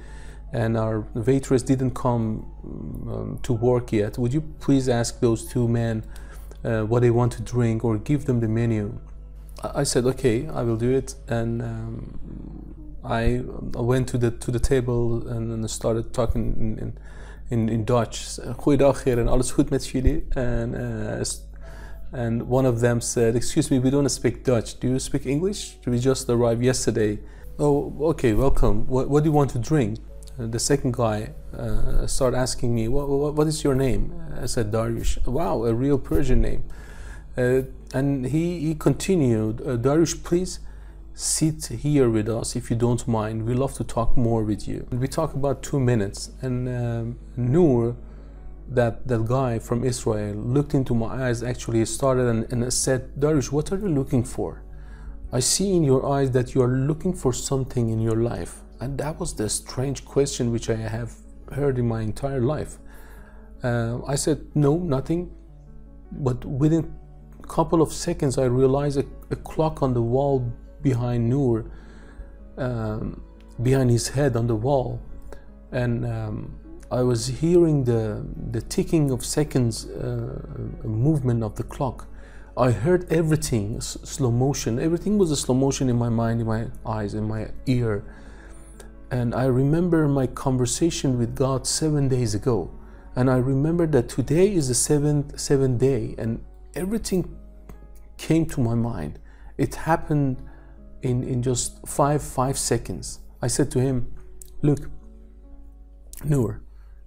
and 0.53 0.77
our 0.77 1.01
waitress 1.15 1.63
didn't 1.63 1.95
come 1.95 2.45
um, 2.63 3.39
to 3.41 3.53
work 3.53 3.91
yet. 3.91 4.17
Would 4.17 4.33
you 4.33 4.41
please 4.59 4.87
ask 4.87 5.19
those 5.19 5.45
two 5.45 5.67
men 5.67 6.03
uh, 6.63 6.81
what 6.81 7.01
they 7.01 7.09
want 7.09 7.33
to 7.33 7.41
drink 7.41 7.83
or 7.83 7.97
give 7.97 8.25
them 8.25 8.39
the 8.39 8.47
menu? 8.47 8.99
I 9.63 9.83
said, 9.83 10.05
okay, 10.05 10.47
I 10.47 10.61
will 10.61 10.77
do 10.77 10.91
it. 10.91 11.15
And 11.27 11.61
um, 11.61 12.75
I 13.03 13.41
went 13.73 14.07
to 14.09 14.17
the 14.17 14.31
to 14.31 14.51
the 14.51 14.59
table 14.59 15.27
and, 15.27 15.51
and 15.51 15.69
started 15.69 16.13
talking 16.13 16.77
in, 16.79 16.97
in, 17.49 17.69
in 17.69 17.83
Dutch. 17.83 18.39
Goeiedag 18.57 19.05
en 19.05 19.27
alles 19.27 19.51
goed 19.51 19.69
met 19.69 19.87
jullie. 19.87 20.23
And 20.35 20.75
uh, 20.75 21.23
and 22.13 22.43
one 22.43 22.67
of 22.67 22.79
them 22.79 23.01
said, 23.01 23.35
Excuse 23.35 23.71
me, 23.71 23.79
we 23.79 23.89
don't 23.89 24.07
speak 24.09 24.43
Dutch. 24.43 24.79
Do 24.79 24.87
you 24.87 24.99
speak 24.99 25.25
English? 25.25 25.77
We 25.85 25.97
just 25.97 26.29
arrived 26.29 26.63
yesterday. 26.63 27.19
Oh, 27.57 27.93
okay, 28.01 28.33
welcome. 28.33 28.85
What, 28.87 29.09
what 29.09 29.23
do 29.23 29.29
you 29.29 29.35
want 29.35 29.49
to 29.51 29.59
drink? 29.59 29.97
Uh, 30.39 30.47
the 30.47 30.59
second 30.59 30.93
guy 30.93 31.31
uh, 31.55 32.07
started 32.07 32.37
asking 32.37 32.73
me, 32.73 32.87
what, 32.87 33.07
what, 33.07 33.35
what 33.35 33.47
is 33.47 33.63
your 33.63 33.75
name? 33.75 34.13
I 34.41 34.47
said, 34.47 34.71
Dariush. 34.71 35.27
Wow, 35.27 35.65
a 35.65 35.73
real 35.73 35.99
Persian 35.99 36.41
name. 36.41 36.63
Uh, 37.37 37.61
and 37.93 38.25
he, 38.27 38.59
he 38.59 38.75
continued, 38.75 39.61
uh, 39.61 40.05
please 40.23 40.59
sit 41.13 41.65
here 41.67 42.09
with 42.09 42.27
us 42.27 42.55
if 42.55 42.71
you 42.71 42.75
don't 42.75 43.07
mind. 43.07 43.45
We 43.45 43.53
love 43.53 43.73
to 43.75 43.83
talk 43.83 44.17
more 44.17 44.43
with 44.43 44.67
you. 44.67 44.87
And 44.89 44.99
we 44.99 45.07
talked 45.07 45.35
about 45.35 45.61
two 45.61 45.79
minutes, 45.79 46.31
and 46.41 46.67
um, 46.67 47.19
Noor 47.37 47.95
that 48.69 49.07
that 49.07 49.25
guy 49.25 49.59
from 49.59 49.83
Israel 49.83 50.35
looked 50.35 50.73
into 50.73 50.95
my 50.95 51.27
eyes 51.27 51.43
actually 51.43 51.85
started 51.85 52.27
and, 52.27 52.51
and 52.51 52.73
said, 52.73 53.13
Darish, 53.19 53.51
what 53.51 53.71
are 53.71 53.77
you 53.77 53.89
looking 53.89 54.23
for? 54.23 54.63
I 55.31 55.39
see 55.39 55.75
in 55.75 55.83
your 55.83 56.05
eyes 56.11 56.31
that 56.31 56.55
you 56.55 56.61
are 56.61 56.67
looking 56.67 57.13
for 57.13 57.33
something 57.33 57.89
in 57.89 57.99
your 57.99 58.17
life. 58.17 58.61
And 58.83 58.97
that 58.97 59.17
was 59.17 59.33
the 59.33 59.47
strange 59.47 60.03
question 60.03 60.51
which 60.51 60.69
I 60.69 60.75
have 60.75 61.13
heard 61.53 61.79
in 61.79 61.87
my 61.87 62.01
entire 62.01 62.41
life. 62.41 62.79
Uh, 63.63 64.03
I 64.05 64.15
said, 64.15 64.39
no, 64.55 64.77
nothing. 64.77 65.31
But 66.11 66.43
within 66.43 66.93
a 67.41 67.47
couple 67.47 67.81
of 67.81 67.93
seconds, 67.93 68.37
I 68.37 68.43
realized 68.43 68.97
a, 68.97 69.05
a 69.31 69.37
clock 69.37 69.81
on 69.81 69.93
the 69.93 70.01
wall 70.01 70.51
behind 70.81 71.29
Noor, 71.29 71.63
um, 72.57 73.23
behind 73.61 73.89
his 73.89 74.09
head 74.09 74.35
on 74.35 74.47
the 74.47 74.55
wall. 74.55 74.99
And 75.71 76.05
um, 76.05 76.53
I 76.91 77.03
was 77.03 77.27
hearing 77.27 77.85
the, 77.85 78.25
the 78.51 78.61
ticking 78.63 79.11
of 79.11 79.23
seconds 79.23 79.85
uh, 79.85 80.41
movement 80.83 81.41
of 81.41 81.55
the 81.55 81.63
clock. 81.63 82.09
I 82.57 82.71
heard 82.71 83.09
everything, 83.09 83.79
slow 83.79 84.29
motion. 84.29 84.77
Everything 84.77 85.17
was 85.17 85.31
a 85.31 85.37
slow 85.37 85.55
motion 85.55 85.89
in 85.89 85.95
my 85.95 86.09
mind, 86.09 86.41
in 86.41 86.47
my 86.47 86.67
eyes, 86.85 87.13
in 87.13 87.29
my 87.29 87.47
ear. 87.65 88.03
And 89.13 89.35
I 89.35 89.45
remember 89.45 90.07
my 90.07 90.25
conversation 90.25 91.19
with 91.19 91.35
God 91.35 91.67
seven 91.67 92.07
days 92.07 92.33
ago. 92.33 92.71
And 93.15 93.29
I 93.29 93.37
remember 93.37 93.85
that 93.85 94.09
today 94.09 94.51
is 94.51 94.69
the 94.69 94.73
seventh, 94.73 95.39
seventh 95.39 95.79
day, 95.79 96.15
and 96.17 96.43
everything 96.73 97.37
came 98.17 98.47
to 98.47 98.59
my 98.59 98.73
mind. 98.73 99.19
It 99.59 99.75
happened 99.75 100.41
in, 101.03 101.23
in 101.23 101.43
just 101.43 101.87
five, 101.87 102.23
five 102.23 102.57
seconds. 102.57 103.19
I 103.39 103.45
said 103.45 103.69
to 103.73 103.79
him, 103.79 104.11
Look, 104.63 104.89
Noor, 106.23 106.63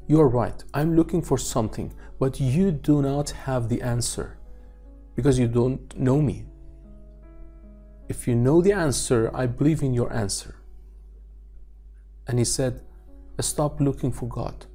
you're 0.06 0.28
right. 0.28 0.62
I'm 0.72 0.94
looking 0.94 1.22
for 1.22 1.36
something, 1.36 1.92
but 2.20 2.38
you 2.38 2.70
do 2.70 3.02
not 3.02 3.30
have 3.30 3.68
the 3.68 3.82
answer 3.82 4.38
because 5.16 5.40
you 5.40 5.48
don't 5.48 5.82
know 5.98 6.22
me. 6.22 6.44
If 8.08 8.28
you 8.28 8.36
know 8.36 8.62
the 8.62 8.74
answer, 8.74 9.28
I 9.34 9.46
believe 9.46 9.82
in 9.82 9.92
your 9.92 10.12
answer. 10.12 10.54
And 12.28 12.38
he 12.38 12.44
said, 12.44 12.80
Stop 13.40 13.80
looking 13.80 14.12
for 14.12 14.28
God. 14.28 14.66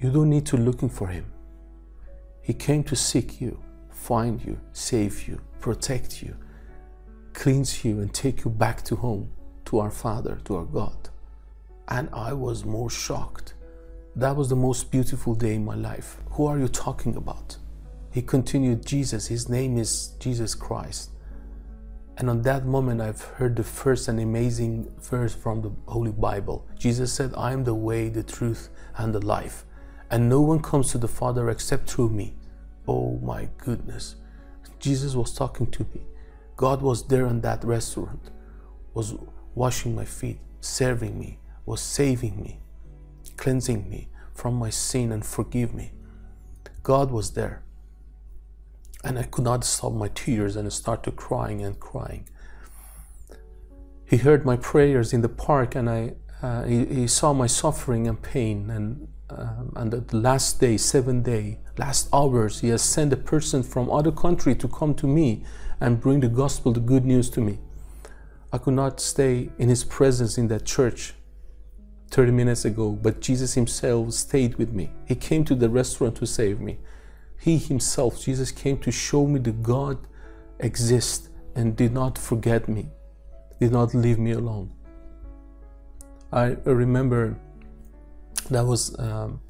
You 0.00 0.10
don't 0.10 0.30
need 0.30 0.46
to 0.46 0.56
looking 0.56 0.88
for 0.88 1.08
him. 1.08 1.26
He 2.42 2.54
came 2.54 2.82
to 2.84 2.96
seek 2.96 3.40
you, 3.40 3.60
find 3.90 4.42
you, 4.44 4.58
save 4.72 5.28
you, 5.28 5.40
protect 5.60 6.22
you, 6.22 6.36
cleanse 7.32 7.84
you, 7.84 8.00
and 8.00 8.12
take 8.12 8.44
you 8.44 8.50
back 8.50 8.82
to 8.84 8.96
home, 8.96 9.30
to 9.66 9.80
our 9.80 9.90
Father, 9.90 10.38
to 10.44 10.56
our 10.56 10.64
God. 10.64 11.10
And 11.88 12.08
I 12.12 12.32
was 12.32 12.64
more 12.64 12.90
shocked 12.90 13.54
that 14.16 14.34
was 14.34 14.48
the 14.48 14.56
most 14.56 14.90
beautiful 14.90 15.34
day 15.34 15.56
in 15.56 15.64
my 15.66 15.74
life. 15.74 16.16
Who 16.30 16.46
are 16.46 16.58
you 16.58 16.68
talking 16.68 17.16
about? 17.16 17.58
He 18.10 18.22
continued, 18.22 18.86
Jesus, 18.86 19.26
his 19.26 19.50
name 19.50 19.76
is 19.76 20.14
Jesus 20.18 20.54
Christ. 20.54 21.10
And 22.18 22.30
on 22.30 22.42
that 22.42 22.64
moment, 22.64 23.00
I've 23.00 23.20
heard 23.22 23.56
the 23.56 23.64
first 23.64 24.08
and 24.08 24.18
amazing 24.18 24.90
verse 25.00 25.34
from 25.34 25.62
the 25.62 25.72
Holy 25.86 26.12
Bible. 26.12 26.66
Jesus 26.78 27.12
said, 27.12 27.32
I 27.36 27.52
am 27.52 27.64
the 27.64 27.74
way, 27.74 28.08
the 28.08 28.22
truth, 28.22 28.70
and 28.96 29.14
the 29.14 29.24
life. 29.24 29.64
And 30.10 30.28
no 30.28 30.40
one 30.40 30.60
comes 30.60 30.90
to 30.92 30.98
the 30.98 31.08
Father 31.08 31.50
except 31.50 31.90
through 31.90 32.10
me. 32.10 32.36
Oh 32.88 33.18
my 33.18 33.48
goodness. 33.58 34.16
Jesus 34.78 35.14
was 35.14 35.34
talking 35.34 35.70
to 35.72 35.86
me. 35.94 36.02
God 36.56 36.80
was 36.80 37.06
there 37.08 37.26
in 37.26 37.42
that 37.42 37.64
restaurant, 37.64 38.30
was 38.94 39.14
washing 39.54 39.94
my 39.94 40.04
feet, 40.04 40.38
serving 40.60 41.18
me, 41.18 41.38
was 41.66 41.80
saving 41.80 42.42
me 42.42 42.60
cleansing 43.36 43.88
me 43.88 44.08
from 44.34 44.54
my 44.54 44.70
sin 44.70 45.12
and 45.12 45.24
forgive 45.24 45.74
me. 45.74 45.92
God 46.82 47.10
was 47.10 47.32
there. 47.32 47.62
And 49.06 49.20
I 49.20 49.22
could 49.22 49.44
not 49.44 49.62
stop 49.62 49.92
my 49.92 50.08
tears 50.08 50.56
and 50.56 50.66
I 50.66 50.70
started 50.70 51.14
crying 51.14 51.62
and 51.62 51.78
crying. 51.78 52.28
He 54.04 54.16
heard 54.16 54.44
my 54.44 54.56
prayers 54.56 55.12
in 55.12 55.20
the 55.20 55.28
park 55.28 55.76
and 55.76 55.88
I, 55.88 56.14
uh, 56.42 56.64
he, 56.64 56.84
he, 56.86 57.06
saw 57.06 57.32
my 57.32 57.46
suffering 57.46 58.08
and 58.08 58.20
pain. 58.20 58.68
And, 58.68 59.06
um, 59.30 59.72
and 59.76 59.92
the 59.92 60.16
last 60.16 60.58
day, 60.58 60.76
seven 60.76 61.22
day, 61.22 61.60
last 61.78 62.08
hours, 62.12 62.60
he 62.62 62.68
has 62.70 62.82
sent 62.82 63.12
a 63.12 63.16
person 63.16 63.62
from 63.62 63.88
other 63.92 64.10
country 64.10 64.56
to 64.56 64.66
come 64.66 64.92
to 64.96 65.06
me 65.06 65.44
and 65.80 66.00
bring 66.00 66.18
the 66.18 66.28
gospel, 66.28 66.72
the 66.72 66.80
good 66.80 67.04
news 67.04 67.30
to 67.30 67.40
me. 67.40 67.60
I 68.52 68.58
could 68.58 68.74
not 68.74 68.98
stay 68.98 69.50
in 69.56 69.68
his 69.68 69.84
presence 69.84 70.36
in 70.36 70.48
that 70.48 70.64
church 70.64 71.14
30 72.10 72.32
minutes 72.32 72.64
ago, 72.64 72.90
but 72.90 73.20
Jesus 73.20 73.54
himself 73.54 74.14
stayed 74.14 74.56
with 74.56 74.72
me. 74.72 74.90
He 75.06 75.14
came 75.14 75.44
to 75.44 75.54
the 75.54 75.68
restaurant 75.68 76.16
to 76.16 76.26
save 76.26 76.60
me. 76.60 76.78
He 77.38 77.58
himself, 77.58 78.22
Jesus, 78.22 78.50
came 78.50 78.78
to 78.78 78.90
show 78.90 79.26
me 79.26 79.38
that 79.40 79.62
God 79.62 79.98
exists 80.58 81.28
and 81.54 81.76
did 81.76 81.92
not 81.92 82.18
forget 82.18 82.68
me, 82.68 82.88
did 83.60 83.72
not 83.72 83.94
leave 83.94 84.18
me 84.18 84.32
alone. 84.32 84.72
I 86.32 86.56
remember 86.64 87.38
that 88.50 88.64
was 88.64 88.98
um, 88.98 89.40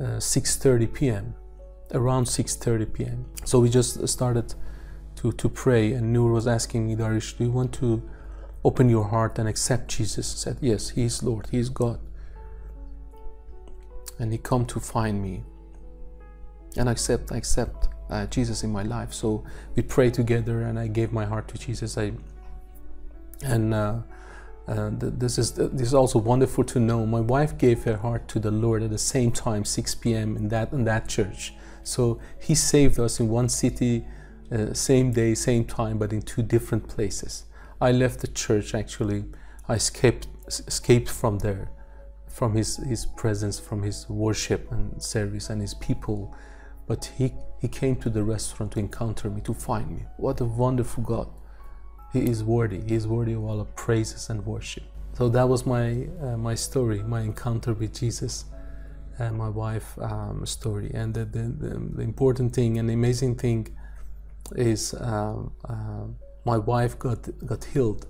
uh, 0.00 0.18
6.30 0.18 0.92
p.m., 0.92 1.34
around 1.92 2.24
6.30 2.24 2.92
p.m. 2.92 3.26
So 3.44 3.60
we 3.60 3.68
just 3.68 4.06
started 4.08 4.54
to, 5.16 5.32
to 5.32 5.48
pray 5.48 5.92
and 5.92 6.12
Noor 6.12 6.32
was 6.32 6.46
asking 6.46 6.86
me, 6.86 6.96
Darish, 6.96 7.36
do 7.36 7.44
you 7.44 7.50
want 7.50 7.72
to 7.74 8.02
open 8.64 8.88
your 8.88 9.04
heart 9.04 9.38
and 9.38 9.48
accept 9.48 9.88
Jesus. 9.88 10.26
Said, 10.26 10.58
Yes, 10.60 10.90
He 10.90 11.04
is 11.04 11.22
Lord, 11.22 11.48
He 11.50 11.58
is 11.58 11.68
God. 11.68 12.00
And 14.18 14.32
He 14.32 14.38
come 14.38 14.66
to 14.66 14.80
find 14.80 15.22
me. 15.22 15.44
And 16.78 16.88
accept, 16.88 17.32
accept 17.32 17.88
uh, 18.08 18.26
Jesus 18.26 18.62
in 18.62 18.70
my 18.70 18.82
life. 18.82 19.12
So 19.12 19.44
we 19.74 19.82
pray 19.82 20.10
together, 20.10 20.62
and 20.62 20.78
I 20.78 20.86
gave 20.86 21.12
my 21.12 21.24
heart 21.26 21.48
to 21.48 21.58
Jesus. 21.58 21.98
I 21.98 22.12
and 23.44 23.74
uh, 23.74 23.98
uh, 24.66 24.90
this 24.92 25.38
is 25.38 25.52
this 25.52 25.88
is 25.88 25.94
also 25.94 26.18
wonderful 26.18 26.64
to 26.64 26.80
know. 26.80 27.06
My 27.06 27.20
wife 27.20 27.58
gave 27.58 27.84
her 27.84 27.96
heart 27.96 28.28
to 28.28 28.38
the 28.38 28.50
Lord 28.50 28.82
at 28.82 28.90
the 28.90 28.98
same 28.98 29.32
time, 29.32 29.64
6 29.64 29.94
p.m. 29.96 30.36
in 30.36 30.48
that 30.48 30.72
in 30.72 30.84
that 30.84 31.08
church. 31.08 31.54
So 31.82 32.20
He 32.40 32.54
saved 32.54 32.98
us 32.98 33.20
in 33.20 33.28
one 33.28 33.48
city, 33.48 34.06
uh, 34.52 34.72
same 34.74 35.12
day, 35.12 35.34
same 35.34 35.64
time, 35.64 35.98
but 35.98 36.12
in 36.12 36.22
two 36.22 36.42
different 36.42 36.88
places. 36.88 37.44
I 37.80 37.92
left 37.92 38.20
the 38.20 38.28
church 38.28 38.74
actually. 38.74 39.24
I 39.68 39.74
escaped 39.74 40.26
escaped 40.48 41.08
from 41.08 41.38
there, 41.38 41.70
from 42.26 42.54
his, 42.54 42.76
his 42.76 43.06
presence, 43.06 43.58
from 43.58 43.82
his 43.82 44.08
worship 44.08 44.70
and 44.72 45.02
service 45.02 45.50
and 45.50 45.60
his 45.60 45.74
people. 45.74 46.34
But 46.88 47.12
he, 47.16 47.34
he 47.60 47.68
came 47.68 47.96
to 47.96 48.10
the 48.10 48.24
restaurant 48.24 48.72
to 48.72 48.78
encounter 48.80 49.30
me, 49.30 49.42
to 49.42 49.54
find 49.54 49.90
me. 49.90 50.02
What 50.16 50.40
a 50.40 50.44
wonderful 50.44 51.04
God. 51.04 51.28
He 52.12 52.20
is 52.20 52.42
worthy. 52.42 52.80
He 52.80 52.94
is 52.94 53.06
worthy 53.06 53.34
of 53.34 53.44
all 53.44 53.58
our 53.60 53.66
praises 53.66 54.30
and 54.30 54.44
worship. 54.44 54.84
So 55.18 55.28
that 55.28 55.48
was 55.48 55.66
my 55.66 56.06
uh, 56.22 56.36
my 56.36 56.54
story, 56.54 57.02
my 57.02 57.22
encounter 57.22 57.74
with 57.74 57.92
Jesus, 57.92 58.44
and 59.18 59.36
my 59.36 59.48
wife 59.48 59.98
um, 59.98 60.46
story. 60.46 60.90
And 60.94 61.12
the, 61.12 61.24
the, 61.24 61.42
the, 61.96 62.02
important 62.02 62.54
thing 62.54 62.78
and 62.78 62.88
the 62.88 62.94
amazing 62.94 63.34
thing 63.34 63.68
is 64.54 64.94
uh, 64.94 65.42
uh, 65.64 66.04
my 66.44 66.56
wife 66.56 66.98
got 66.98 67.28
got 67.44 67.64
healed, 67.64 68.06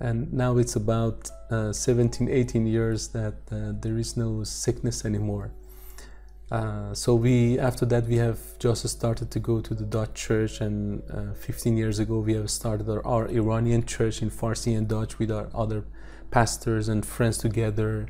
and 0.00 0.32
now 0.32 0.58
it's 0.58 0.74
about 0.74 1.30
uh, 1.50 1.72
17, 1.72 2.28
18 2.28 2.66
years 2.66 3.08
that 3.08 3.34
uh, 3.52 3.72
there 3.80 3.96
is 3.96 4.16
no 4.16 4.42
sickness 4.42 5.04
anymore. 5.04 5.52
Uh, 6.52 6.92
so 6.92 7.14
we 7.14 7.58
after 7.58 7.86
that 7.86 8.04
we 8.04 8.16
have 8.16 8.38
just 8.58 8.86
started 8.86 9.30
to 9.30 9.40
go 9.40 9.62
to 9.62 9.72
the 9.72 9.86
Dutch 9.86 10.12
church 10.12 10.60
and 10.60 11.02
uh, 11.10 11.32
15 11.32 11.78
years 11.78 11.98
ago 11.98 12.18
we 12.18 12.34
have 12.34 12.50
started 12.50 12.90
our, 12.90 13.00
our, 13.06 13.26
Iranian 13.28 13.86
church 13.86 14.20
in 14.20 14.30
Farsi 14.30 14.76
and 14.76 14.86
Dutch 14.86 15.18
with 15.18 15.30
our 15.30 15.48
other 15.54 15.86
pastors 16.30 16.90
and 16.90 17.06
friends 17.06 17.38
together. 17.38 18.06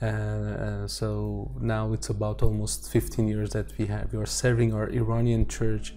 Uh, 0.00 0.06
uh 0.06 0.88
so 0.88 1.50
now 1.60 1.92
it's 1.92 2.08
about 2.08 2.42
almost 2.42 2.90
15 2.90 3.28
years 3.28 3.50
that 3.50 3.76
we 3.76 3.84
have 3.84 4.10
we 4.14 4.18
are 4.18 4.32
serving 4.42 4.72
our 4.72 4.88
Iranian 4.88 5.46
church. 5.46 5.94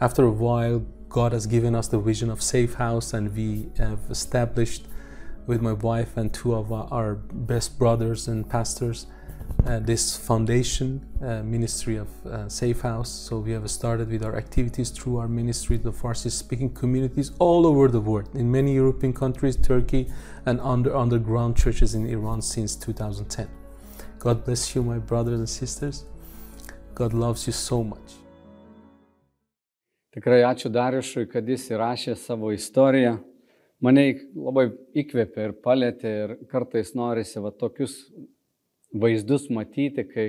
After 0.00 0.24
a 0.24 0.30
while, 0.30 0.86
God 1.10 1.32
has 1.32 1.46
given 1.46 1.74
us 1.74 1.88
the 1.88 1.98
vision 1.98 2.30
of 2.30 2.42
Safe 2.42 2.74
House, 2.74 3.12
and 3.12 3.36
we 3.36 3.68
have 3.76 4.00
established 4.08 4.86
with 5.46 5.60
my 5.60 5.74
wife 5.74 6.16
and 6.16 6.32
two 6.32 6.54
of 6.54 6.72
our 6.72 7.14
best 7.14 7.78
brothers 7.78 8.26
and 8.26 8.48
pastors 8.48 9.06
uh, 9.66 9.78
this 9.80 10.16
foundation 10.16 11.00
uh, 11.22 11.42
ministry 11.42 11.96
of 11.96 12.08
uh, 12.26 12.48
Safe 12.48 12.80
House. 12.80 13.10
So 13.10 13.38
we 13.38 13.52
have 13.52 13.68
started 13.70 14.10
with 14.10 14.22
our 14.22 14.36
activities 14.36 14.90
through 14.90 15.16
our 15.18 15.28
ministry 15.28 15.78
to 15.78 15.92
Farsi 15.92 16.30
speaking 16.30 16.72
communities 16.72 17.32
all 17.38 17.66
over 17.66 17.88
the 17.88 18.00
world, 18.00 18.28
in 18.34 18.50
many 18.50 18.74
European 18.74 19.12
countries, 19.12 19.56
Turkey, 19.56 20.08
and 20.46 20.60
under 20.60 20.94
underground 20.94 21.56
churches 21.56 21.94
in 21.94 22.06
Iran 22.06 22.42
since 22.42 22.76
2010. 22.76 23.48
God 24.18 24.44
bless 24.44 24.74
you, 24.74 24.82
my 24.82 24.98
brothers 24.98 25.38
and 25.38 25.48
sisters. 25.48 26.04
God 26.94 27.12
loves 27.12 27.46
you 27.46 27.52
so 27.52 27.82
much. 27.84 28.14
Tikrai 30.16 30.40
ačiū 30.48 30.70
Dariušui, 30.72 31.26
kad 31.28 31.44
jis 31.44 31.66
įrašė 31.74 32.14
savo 32.16 32.48
istoriją. 32.54 33.18
Mane 33.84 34.06
labai 34.32 34.70
įkvėpė 34.96 35.50
ir 35.50 35.52
palėtė 35.60 36.12
ir 36.22 36.32
kartais 36.48 36.94
norisi 36.96 37.42
va 37.44 37.50
tokius 37.52 37.98
vaizdus 39.00 39.48
matyti, 39.50 40.04
kai, 40.08 40.26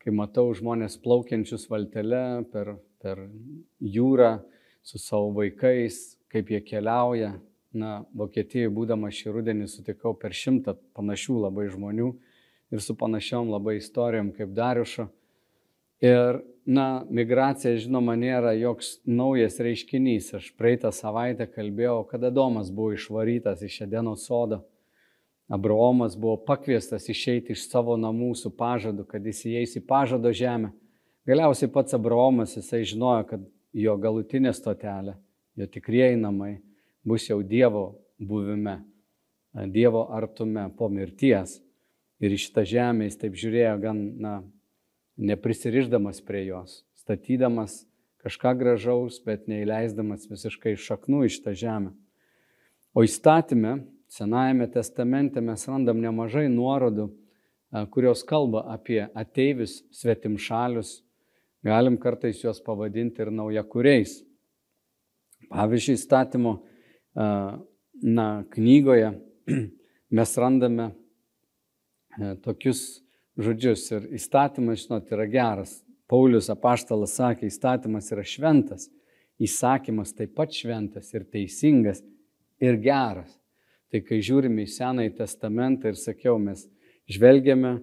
kai 0.00 0.14
matau 0.14 0.50
žmonės 0.56 0.98
plaukiančius 1.02 1.68
valtelę 1.70 2.44
per, 2.52 2.74
per 3.02 3.26
jūrą 3.80 4.38
su 4.82 4.98
savo 4.98 5.30
vaikais, 5.36 6.18
kaip 6.32 6.50
jie 6.50 6.62
keliauja. 6.64 7.36
Na, 7.70 8.00
Vokietijoje 8.18 8.72
būdama 8.74 9.12
šį 9.14 9.36
rudenį 9.36 9.68
sutikau 9.70 10.10
per 10.18 10.34
šimtą 10.34 10.74
panašių 10.98 11.36
labai 11.44 11.68
žmonių 11.70 12.08
ir 12.74 12.82
su 12.82 12.96
panašiom 12.98 13.52
labai 13.52 13.76
istorijom 13.78 14.32
kaip 14.34 14.50
Dariušo. 14.56 15.06
Ir, 16.02 16.40
na, 16.66 17.04
migracija, 17.12 17.76
žinoma, 17.78 18.16
nėra 18.18 18.56
joks 18.58 18.96
naujas 19.06 19.60
reiškinys. 19.62 20.32
Aš 20.40 20.50
praeitą 20.58 20.90
savaitę 20.96 21.46
kalbėjau, 21.46 22.00
kada 22.10 22.32
Domas 22.34 22.72
buvo 22.74 22.96
išvarytas 22.96 23.62
iš 23.66 23.82
Edeno 23.86 24.16
sodo 24.18 24.64
Abraomas 25.50 26.14
buvo 26.16 26.36
pakviestas 26.46 27.08
išeiti 27.10 27.56
iš 27.56 27.64
savo 27.66 27.96
namų 27.98 28.36
su 28.38 28.52
pažadu, 28.54 29.02
kad 29.04 29.24
jis 29.26 29.42
įeis 29.50 29.74
į 29.80 29.82
pažado 29.86 30.30
žemę. 30.30 30.70
Galiausiai 31.26 31.70
pats 31.74 31.96
Abraomas, 31.96 32.54
jisai 32.54 32.84
žinojo, 32.86 33.24
kad 33.32 33.48
jo 33.74 33.96
galutinė 33.98 34.52
stotelė, 34.54 35.16
jo 35.58 35.66
tikrieji 35.66 36.20
namai 36.22 36.60
bus 37.02 37.26
jau 37.26 37.40
Dievo 37.42 37.98
buvime, 38.18 38.78
Dievo 39.74 40.06
artume 40.14 40.68
po 40.78 40.88
mirties. 40.88 41.58
Ir 42.22 42.36
iš 42.36 42.46
šitą 42.50 42.66
žemę 42.68 43.08
jis 43.08 43.18
taip 43.18 43.36
žiūrėjo 43.40 43.76
gan, 43.82 44.00
na, 44.20 44.34
neprisiriždamas 45.18 46.20
prie 46.22 46.44
jos, 46.46 46.84
statydamas 47.00 47.80
kažką 48.22 48.52
gražaus, 48.60 49.18
bet 49.24 49.48
neįleisdamas 49.50 50.28
visiškai 50.30 50.76
šaknų 50.78 51.24
iš 51.26 51.40
tą 51.42 51.56
žemę. 51.56 51.94
O 52.94 53.02
įstatymė 53.02 53.80
Senajame 54.10 54.66
testamente 54.66 55.38
mes 55.38 55.62
randam 55.70 56.00
nemažai 56.02 56.48
nuorodų, 56.50 57.06
kurios 57.94 58.24
kalba 58.26 58.64
apie 58.72 59.04
ateivius, 59.14 59.76
svetimšalius, 59.94 60.96
galim 61.62 61.94
kartais 62.00 62.40
juos 62.42 62.58
pavadinti 62.66 63.22
ir 63.22 63.30
naujakuriais. 63.30 64.16
Pavyzdžiui, 65.50 65.94
įstatymo 65.94 66.56
na, 67.14 68.26
knygoje 68.50 69.12
mes 70.18 70.36
randame 70.42 70.90
tokius 72.42 73.00
žodžius 73.38 73.86
ir 73.94 74.08
įstatymas, 74.18 74.88
žinot, 74.88 75.10
yra 75.14 75.30
geras. 75.30 75.78
Paulius 76.10 76.50
apaštalas 76.50 77.14
sakė, 77.14 77.46
įstatymas 77.46 78.10
yra 78.10 78.26
šventas, 78.26 78.88
įsakymas 79.38 80.16
taip 80.18 80.34
pat 80.34 80.50
šventas 80.50 81.14
ir 81.14 81.30
teisingas 81.30 82.02
ir 82.58 82.82
geras. 82.82 83.39
Tai 83.90 84.02
kai 84.06 84.20
žiūrime 84.22 84.62
į 84.62 84.70
Senąjį 84.70 85.14
testamentą 85.18 85.90
ir 85.90 85.98
sakiau, 85.98 86.36
mes 86.38 86.62
žvelgiame 87.10 87.80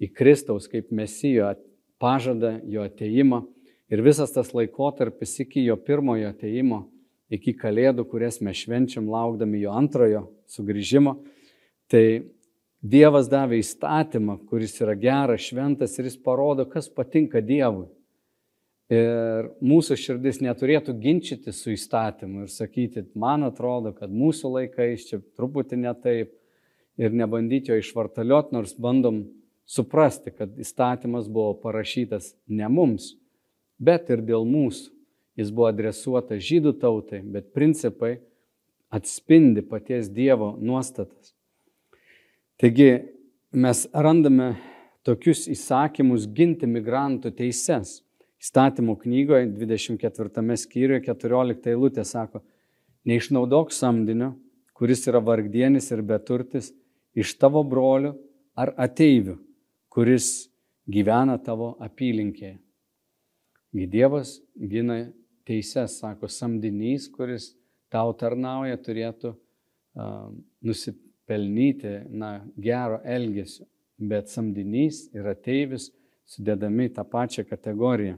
į 0.00 0.08
Kristaus 0.16 0.68
kaip 0.70 0.88
mesijo 0.96 1.50
pažadą, 2.00 2.56
jo 2.64 2.86
ateimą 2.88 3.42
ir 3.92 4.02
visas 4.06 4.32
tas 4.32 4.54
laikotarpis 4.56 5.36
iki 5.44 5.66
jo 5.66 5.76
pirmojo 5.76 6.30
ateimo, 6.30 6.86
iki 7.30 7.52
kalėdų, 7.58 8.06
kurias 8.08 8.40
mes 8.40 8.58
švenčiam 8.64 9.10
laukdami 9.10 9.60
jo 9.60 9.74
antrojo 9.76 10.28
sugrįžimo, 10.50 11.18
tai 11.90 12.04
Dievas 12.80 13.26
davė 13.28 13.58
įstatymą, 13.60 14.38
kuris 14.48 14.78
yra 14.80 14.94
geras, 14.96 15.42
šventas 15.50 15.98
ir 15.98 16.06
jis 16.08 16.14
parodo, 16.16 16.64
kas 16.64 16.86
patinka 16.88 17.42
Dievui. 17.44 17.90
Ir 18.90 19.52
mūsų 19.62 19.94
širdis 19.94 20.40
neturėtų 20.42 20.96
ginčyti 20.98 21.52
su 21.54 21.70
įstatymu 21.76 22.44
ir 22.44 22.50
sakyti, 22.50 23.04
man 23.14 23.46
atrodo, 23.46 23.92
kad 23.94 24.10
mūsų 24.10 24.50
laikais 24.56 25.04
čia 25.06 25.20
truputį 25.38 25.78
ne 25.84 25.92
taip 25.94 26.32
ir 26.98 27.14
nebandyti 27.14 27.70
jo 27.70 27.78
išvartaliot, 27.78 28.50
nors 28.50 28.74
bandom 28.74 29.28
suprasti, 29.70 30.34
kad 30.34 30.58
įstatymas 30.58 31.30
buvo 31.30 31.54
parašytas 31.62 32.32
ne 32.50 32.66
mums, 32.66 33.12
bet 33.78 34.10
ir 34.10 34.24
dėl 34.26 34.42
mūsų. 34.48 34.90
Jis 35.38 35.54
buvo 35.54 35.70
adresuotas 35.70 36.42
žydų 36.42 36.74
tautai, 36.82 37.22
bet 37.22 37.52
principai 37.54 38.18
atspindi 38.90 39.62
paties 39.62 40.10
Dievo 40.10 40.56
nuostatas. 40.58 41.30
Taigi 42.60 42.90
mes 43.54 43.86
randame 43.94 44.56
tokius 45.06 45.46
įsakymus 45.48 46.26
ginti 46.34 46.68
migrantų 46.68 47.32
teises. 47.38 48.00
Įstatymo 48.40 48.96
knygoje 48.96 49.50
24 49.52 50.56
skyriuje 50.56 51.02
14 51.10 51.66
eilutė 51.74 52.06
sako, 52.08 52.40
neišnaudok 53.04 53.72
samdinio, 53.72 54.30
kuris 54.72 55.04
yra 55.10 55.20
vargdienis 55.20 55.90
ir 55.92 56.00
beturtis, 56.00 56.70
iš 57.12 57.34
tavo 57.36 57.60
brolių 57.68 58.14
ar 58.56 58.72
ateivių, 58.80 59.34
kuris 59.92 60.48
gyvena 60.88 61.36
tavo 61.36 61.74
apylinkėje. 61.84 62.56
Dievas 63.76 64.38
gina 64.56 65.02
teises, 65.44 65.98
sako, 66.00 66.30
samdinys, 66.32 67.10
kuris 67.12 67.50
tau 67.92 68.14
tarnauja, 68.16 68.80
turėtų 68.80 69.34
uh, 69.34 70.32
nusipelnyti 70.64 71.92
na, 72.08 72.38
gero 72.56 73.02
elgesio, 73.04 73.68
bet 74.00 74.32
samdinys 74.32 75.10
ir 75.12 75.28
ateivis 75.28 75.90
sudėdami 76.30 76.88
tą 76.96 77.04
pačią 77.04 77.44
kategoriją 77.44 78.16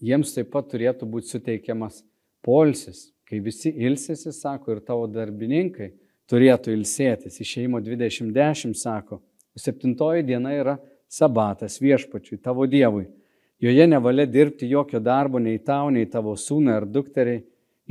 jiems 0.00 0.34
taip 0.34 0.50
pat 0.52 0.68
turėtų 0.70 1.08
būti 1.10 1.34
suteikiamas 1.34 2.02
polsis, 2.44 3.10
kai 3.28 3.40
visi 3.42 3.70
ilsėsi, 3.70 4.32
sako, 4.34 4.76
ir 4.76 4.84
tavo 4.84 5.06
darbininkai 5.10 5.92
turėtų 6.30 6.74
ilsėtis. 6.76 7.40
Išeimo 7.42 7.80
2010 7.82 8.76
sako, 8.78 9.20
septintoji 9.58 10.24
diena 10.26 10.54
yra 10.56 10.76
sabatas 11.10 11.80
viešpačiui, 11.82 12.38
tavo 12.42 12.66
Dievui. 12.70 13.08
Joje 13.60 13.86
nevalia 13.86 14.24
dirbti 14.24 14.70
jokio 14.70 15.02
darbo 15.04 15.38
nei 15.38 15.58
tau, 15.58 15.90
nei 15.92 16.06
tavo 16.08 16.32
sūnui 16.38 16.72
ar 16.72 16.86
dukteriai, 16.88 17.42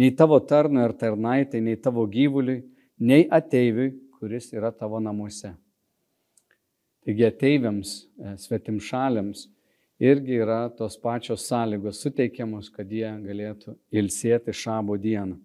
nei 0.02 0.16
tavo 0.18 0.40
tarnui 0.40 0.82
ar 0.82 0.96
tarnaitai, 0.98 1.62
nei 1.62 1.78
tavo 1.78 2.08
gyvuliui, 2.10 2.64
nei 3.06 3.28
ateiviui, 3.30 3.92
kuris 4.18 4.50
yra 4.56 4.72
tavo 4.74 5.00
namuose. 5.04 5.52
Taigi 7.06 7.28
ateiviams, 7.28 7.92
e, 8.18 8.34
svetimšaliams 8.42 9.46
irgi 10.00 10.40
yra 10.40 10.70
tos 10.72 10.98
pačios 10.98 11.44
sąlygos 11.48 12.00
suteikiamos, 12.04 12.72
kad 12.72 12.88
jie 12.92 13.10
galėtų 13.24 13.76
ilsėti 13.92 14.56
šabo 14.56 14.96
dieną. 14.98 15.36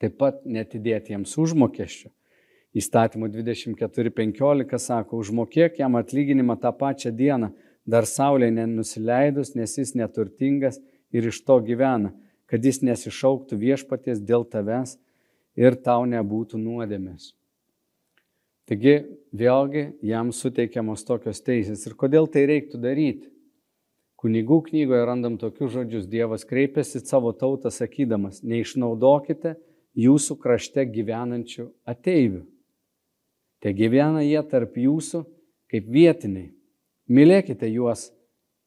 Taip 0.00 0.16
pat 0.18 0.40
netidėti 0.48 1.12
jiems 1.12 1.36
užmokesčio. 1.38 2.10
Įstatymo 2.72 3.28
24.15 3.28 4.78
sako, 4.80 5.20
užmokėk 5.20 5.76
jam 5.82 5.98
atlyginimą 6.00 6.56
tą 6.62 6.72
pačią 6.72 7.12
dieną, 7.12 7.52
dar 7.84 8.08
saulė 8.08 8.48
nenusileidus, 8.54 9.52
nes 9.54 9.76
jis 9.76 9.92
neturtingas 9.98 10.80
ir 11.12 11.28
iš 11.28 11.42
to 11.44 11.58
gyvena, 11.60 12.14
kad 12.48 12.64
jis 12.64 12.80
nesišauktų 12.80 13.58
viešpaties 13.60 14.24
dėl 14.24 14.48
tavęs 14.48 14.96
ir 15.60 15.76
tau 15.84 16.06
nebūtų 16.08 16.56
nuodėmės. 16.56 17.34
Taigi 18.64 18.96
vėlgi 19.36 19.84
jam 20.06 20.30
suteikiamos 20.32 21.04
tokios 21.04 21.42
teisės. 21.44 21.84
Ir 21.84 21.98
kodėl 21.98 22.30
tai 22.30 22.46
reiktų 22.48 22.80
daryti? 22.80 23.28
Kunigų 24.22 24.60
knygoje 24.68 25.02
randam 25.02 25.34
tokius 25.34 25.72
žodžius. 25.74 26.06
Dievas 26.06 26.44
kreipiasi 26.46 27.00
savo 27.02 27.32
tautą 27.34 27.72
sakydamas, 27.74 28.44
neišnaudokite 28.46 29.56
jūsų 29.98 30.36
krašte 30.38 30.84
gyvenančių 30.86 31.66
ateivių. 31.90 32.44
Te 33.62 33.72
gyvena 33.74 34.22
jie 34.22 34.38
tarp 34.46 34.78
jūsų 34.78 35.24
kaip 35.70 35.90
vietiniai. 35.90 36.52
Mylėkite 37.10 37.66
juos 37.74 38.12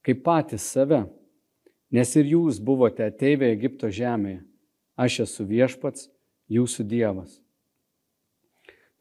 kaip 0.05 0.21
patys 0.27 0.67
save, 0.75 1.05
nes 1.95 2.11
ir 2.19 2.27
jūs 2.35 2.59
buvote 2.59 3.07
ateiviai 3.07 3.55
Egipto 3.55 3.87
žemėje. 3.87 4.43
Aš 4.99 5.21
esu 5.23 5.47
viešpats, 5.47 6.09
jūsų 6.51 6.83
Dievas. 6.87 7.39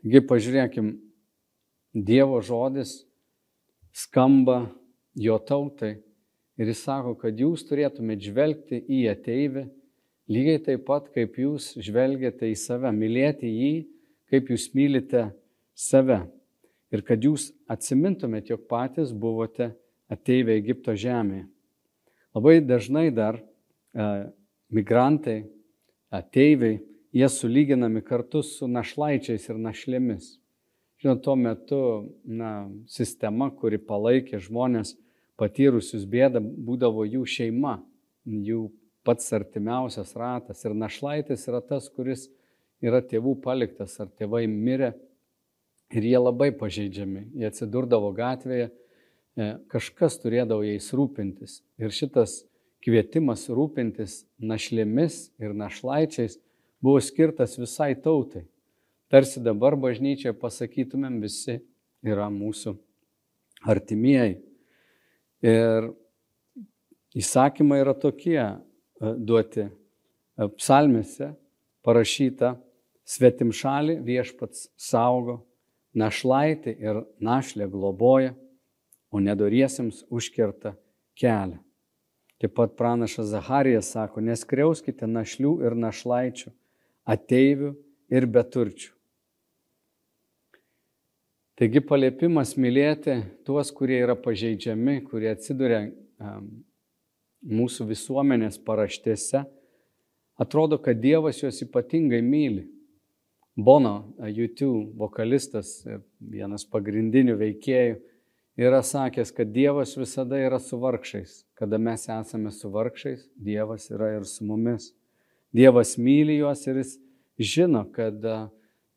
Taigi 0.01 0.23
pažiūrėkim, 0.23 0.95
Dievo 1.95 2.41
žodis 2.43 3.05
skamba 3.95 4.69
jo 5.15 5.37
tautai 5.39 5.97
ir 6.59 6.71
jis 6.71 6.85
sako, 6.87 7.15
kad 7.19 7.39
jūs 7.39 7.65
turėtumėte 7.69 8.31
žvelgti 8.31 8.81
į 8.83 9.01
ateivį 9.15 9.65
lygiai 10.31 10.61
taip 10.65 10.85
pat, 10.89 11.11
kaip 11.15 11.37
jūs 11.39 11.73
žvelgiate 11.81 12.49
į 12.51 12.57
save, 12.59 12.93
mylėti 12.95 13.51
jį, 13.51 13.73
kaip 14.33 14.51
jūs 14.53 14.71
mylite 14.77 15.29
save. 15.77 16.23
Ir 16.95 17.03
kad 17.03 17.25
jūs 17.25 17.51
atsimintumėte, 17.71 18.55
jog 18.55 18.69
patys 18.71 19.13
buvote 19.13 19.73
ateivę 20.13 20.55
Egipto 20.61 20.95
žemėje. 20.95 21.49
Labai 22.35 22.59
dažnai 22.63 23.09
dar 23.15 23.39
e, 23.39 24.07
migrantai, 24.75 25.45
ateiviai, 26.15 26.81
jie 27.15 27.29
sulyginami 27.31 28.03
kartu 28.03 28.43
su 28.47 28.67
našlaičiais 28.71 29.47
ir 29.49 29.61
našlėmis. 29.63 30.35
Žinot, 31.03 31.21
tuo 31.23 31.35
metu 31.39 31.81
na, 32.25 32.67
sistema, 32.91 33.51
kuri 33.55 33.79
palaikė 33.79 34.41
žmonės 34.43 34.95
patyrusius 35.41 36.05
bėdą, 36.09 36.41
būdavo 36.41 37.05
jų 37.09 37.25
šeima, 37.27 37.79
jų 38.25 38.69
pats 39.05 39.33
artimiausias 39.37 40.15
ratas. 40.17 40.63
Ir 40.65 40.77
našlaitis 40.79 41.45
yra 41.51 41.61
tas, 41.65 41.89
kuris 41.93 42.29
yra 42.85 43.03
tėvų 43.05 43.37
paliktas 43.45 43.99
ar 44.01 44.09
tėvai 44.13 44.47
mirė 44.51 44.95
ir 45.95 46.07
jie 46.07 46.19
labai 46.19 46.51
pažeidžiami. 46.57 47.29
Jie 47.37 47.51
atsidurdavo 47.51 48.11
gatvėje, 48.17 48.71
e, 49.37 49.51
kažkas 49.73 50.19
turėdavo 50.23 50.65
jais 50.67 50.89
rūpintis. 50.97 51.61
Ir 51.79 51.95
šitas 51.95 52.43
kvietimas 52.85 53.47
rūpintis 53.49 54.25
našlėmis 54.39 55.29
ir 55.41 55.55
našlaičiais 55.57 56.39
buvo 56.85 57.01
skirtas 57.01 57.57
visai 57.61 57.95
tautai. 57.97 58.45
Tarsi 59.13 59.41
dabar 59.45 59.77
bažnyčioje 59.79 60.35
pasakytumėm 60.41 61.21
visi 61.23 61.61
yra 62.05 62.27
mūsų 62.33 62.75
artimieji. 63.65 64.41
Ir 65.45 65.91
įsakymai 67.21 67.83
yra 67.85 67.93
tokie 68.01 68.41
E, 69.05 69.15
duoti. 69.19 69.67
E, 69.67 70.47
psalmėse 70.59 71.33
parašyta, 71.85 72.55
svetim 73.05 73.53
šalį 73.55 73.99
viešpats 74.07 74.69
saugo, 74.81 75.43
našlaitį 75.99 76.75
ir 76.83 77.03
našlę 77.23 77.69
globoja, 77.71 78.35
o 79.15 79.21
nedoriesiems 79.23 80.03
užkerta 80.11 80.75
kelią. 81.19 81.61
Taip 82.43 82.55
pat 82.57 82.75
pranašas 82.79 83.31
Zaharijas 83.31 83.93
sako, 83.95 84.25
neskriauskite 84.25 85.07
našlių 85.07 85.55
ir 85.67 85.77
našlaičių, 85.79 86.51
ateivių 87.15 87.71
ir 88.11 88.27
beturčių. 88.27 88.91
Taigi 91.55 91.79
paliepimas 91.87 92.57
mylėti 92.59 93.21
tuos, 93.47 93.69
kurie 93.71 94.01
yra 94.03 94.17
pažeidžiami, 94.19 95.05
kurie 95.07 95.29
atsiduria 95.31 95.85
mūsų 97.47 97.87
visuomenės 97.93 98.59
paraštėse, 98.67 99.45
atrodo, 100.41 100.81
kad 100.83 100.99
Dievas 100.99 101.39
juos 101.45 101.63
ypatingai 101.63 102.19
myli. 102.27 102.65
Bono, 103.55 104.17
YouTube 104.27 104.97
vokalistas, 104.99 105.85
vienas 106.19 106.67
pagrindinių 106.67 107.39
veikėjų, 107.39 108.01
yra 108.59 108.83
sakęs, 108.83 109.31
kad 109.31 109.55
Dievas 109.55 109.95
visada 109.95 110.43
yra 110.43 110.59
su 110.59 110.83
vargšais. 110.83 111.45
Kada 111.55 111.79
mes 111.79 112.11
esame 112.11 112.51
su 112.51 112.75
vargšais, 112.75 113.29
Dievas 113.39 113.93
yra 113.95 114.17
ir 114.17 114.27
su 114.27 114.43
mumis. 114.43 114.91
Dievas 115.55 115.95
myli 116.03 116.41
juos 116.41 116.67
ir 116.67 116.83
jis 116.83 116.97
žino, 117.39 117.87
kad, 117.95 118.19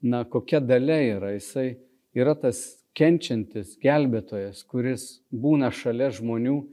na, 0.01 0.25
kokia 0.25 0.57
dalia 0.57 1.03
yra. 1.19 1.35
Jisai 1.37 1.75
yra 2.17 2.34
tas 2.38 2.82
kenčiantis 2.97 3.77
gelbėtojas, 3.84 4.63
kuris 4.65 5.19
būna 5.30 5.69
šalia 5.69 6.10
žmonių 6.17 6.63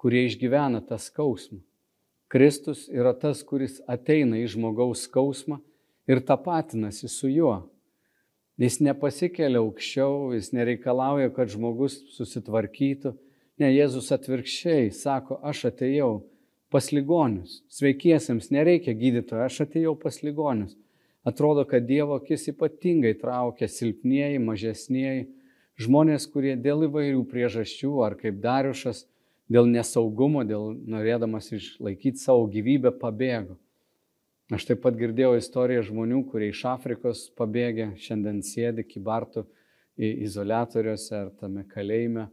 kurie 0.00 0.24
išgyvena 0.24 0.80
tą 0.80 0.96
skausmą. 0.96 1.60
Kristus 2.30 2.86
yra 2.88 3.12
tas, 3.12 3.42
kuris 3.44 3.80
ateina 3.90 4.38
į 4.40 4.46
žmogaus 4.54 5.04
skausmą 5.04 5.58
ir 6.08 6.22
tapatinasi 6.24 7.10
su 7.10 7.28
juo. 7.28 7.58
Jis 8.60 8.78
nepasikelia 8.84 9.60
aukščiau, 9.60 10.32
jis 10.36 10.52
nereikalauja, 10.56 11.32
kad 11.36 11.52
žmogus 11.52 11.98
susitvarkytų. 12.14 13.12
Ne, 13.60 13.68
Jėzus 13.74 14.08
atvirkščiai 14.14 14.88
sako, 14.94 15.40
aš 15.44 15.66
atėjau 15.72 16.12
pas 16.72 16.88
ligonius. 16.94 17.60
Sveikiesiems 17.72 18.48
nereikia 18.54 18.94
gydytojo, 18.96 19.44
aš 19.44 19.64
atėjau 19.66 19.96
pas 20.00 20.20
ligonius. 20.24 20.76
Atrodo, 21.24 21.66
kad 21.68 21.84
Dievo 21.84 22.16
akis 22.16 22.48
ypatingai 22.48 23.12
traukia 23.20 23.68
silpnieji, 23.68 24.40
mažesnieji, 24.40 25.26
žmonės, 25.80 26.26
kurie 26.32 26.54
dėl 26.56 26.86
įvairių 26.88 27.24
priežasčių, 27.28 27.92
ar 28.06 28.16
kaip 28.20 28.40
Dariušas, 28.40 29.04
dėl 29.50 29.68
nesaugumo, 29.68 30.44
dėl 30.48 30.72
norėdamas 30.88 31.50
išlaikyti 31.52 32.22
savo 32.22 32.46
gyvybę 32.52 32.94
pabėgo. 33.00 33.58
Aš 34.50 34.66
taip 34.66 34.80
pat 34.82 34.96
girdėjau 34.98 35.36
istoriją 35.38 35.84
žmonių, 35.90 36.24
kurie 36.30 36.48
iš 36.50 36.64
Afrikos 36.72 37.28
pabėgė, 37.38 37.92
šiandien 38.02 38.40
sėdi 38.42 38.82
kibartų 38.88 39.44
izolatoriuose 40.00 41.14
ar 41.18 41.28
tame 41.38 41.66
kalėjime. 41.70 42.30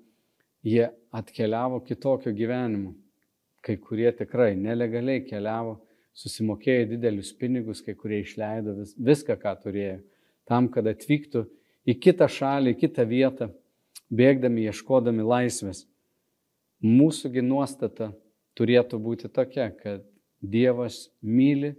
Jie 0.65 0.87
atkeliavo 1.13 1.83
kitokio 1.85 2.33
gyvenimo. 2.33 2.95
Kai 3.61 3.75
kurie 3.83 4.09
tikrai 4.15 4.55
nelegaliai 4.57 5.25
keliavo, 5.27 5.75
susimokėjo 6.17 6.87
didelius 6.93 7.31
pinigus, 7.37 7.83
kai 7.85 7.93
kurie 7.97 8.23
išleido 8.23 8.73
vis, 8.79 8.95
viską, 8.97 9.37
ką 9.41 9.53
turėjo, 9.63 9.99
tam, 10.49 10.69
kad 10.73 10.87
atvyktų 10.89 11.45
į 11.87 11.97
kitą 12.01 12.27
šalį, 12.31 12.73
į 12.73 12.79
kitą 12.81 13.05
vietą, 13.07 13.49
bėgdami, 14.09 14.65
ieškodami 14.71 15.25
laisvės. 15.25 15.85
Mūsųgi 16.83 17.43
nuostata 17.45 18.11
turėtų 18.57 18.99
būti 19.01 19.29
tokia, 19.33 19.69
kad 19.73 20.05
Dievas 20.37 21.07
myli 21.25 21.73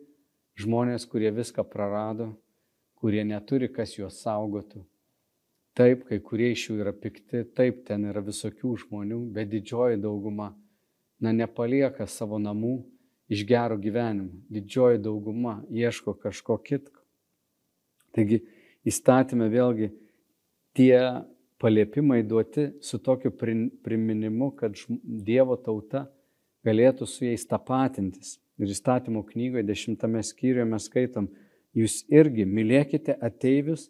žmonės, 0.58 1.04
kurie 1.06 1.30
viską 1.30 1.62
prarado, 1.70 2.32
kurie 2.98 3.22
neturi, 3.22 3.68
kas 3.70 3.94
juos 3.94 4.18
saugotų. 4.24 4.82
Taip, 5.78 6.08
kai 6.08 6.18
kurie 6.18 6.50
iš 6.50 6.64
jų 6.66 6.80
yra 6.82 6.90
pikti, 6.90 7.44
taip, 7.54 7.84
ten 7.86 8.08
yra 8.10 8.22
visokių 8.26 8.72
žmonių, 8.82 9.20
bet 9.34 9.50
didžioji 9.52 10.00
dauguma, 10.02 10.50
na, 11.22 11.30
nepalieka 11.30 12.08
savo 12.10 12.40
namų 12.42 12.80
iš 13.28 13.44
gero 13.46 13.76
gyvenimo. 13.78 14.32
Didžioji 14.48 15.02
dauguma 15.04 15.60
ieško 15.70 16.14
kažko 16.22 16.58
kitko. 16.64 17.02
Taigi 18.16 18.40
įstatymė 18.88 19.48
vėlgi 19.52 19.90
tie 20.76 20.98
paliepimai 21.58 22.22
duoti 22.22 22.70
su 22.80 22.98
tokiu 22.98 23.32
priminimu, 23.84 24.52
kad 24.56 24.78
Dievo 25.02 25.58
tauta 25.60 26.06
galėtų 26.66 27.06
su 27.06 27.26
jais 27.26 27.44
tapatintis. 27.48 28.38
Ir 28.58 28.72
įstatymo 28.72 29.22
knygoje 29.26 29.66
dešimtame 29.66 30.22
skyriuje 30.26 30.66
mes 30.66 30.88
skaitom, 30.88 31.28
jūs 31.78 32.00
irgi 32.10 32.46
mylėkite 32.48 33.14
ateivius, 33.22 33.86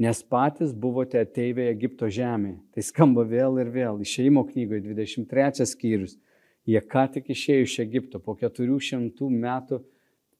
nes 0.00 0.20
patys 0.24 0.74
buvote 0.76 1.20
ateiviai 1.20 1.72
Egipto 1.72 2.08
žemėje. 2.08 2.58
Tai 2.74 2.84
skamba 2.84 3.24
vėl 3.28 3.60
ir 3.62 3.70
vėl. 3.72 4.00
Išeimo 4.04 4.44
knygoje 4.48 4.82
23 4.88 5.68
skyrius. 5.68 6.18
Jie 6.68 6.80
ką 6.84 7.06
tik 7.14 7.30
išėjo 7.32 7.66
iš 7.66 7.78
Egipto 7.84 8.20
po 8.20 8.36
400 8.38 9.30
metų 9.32 9.80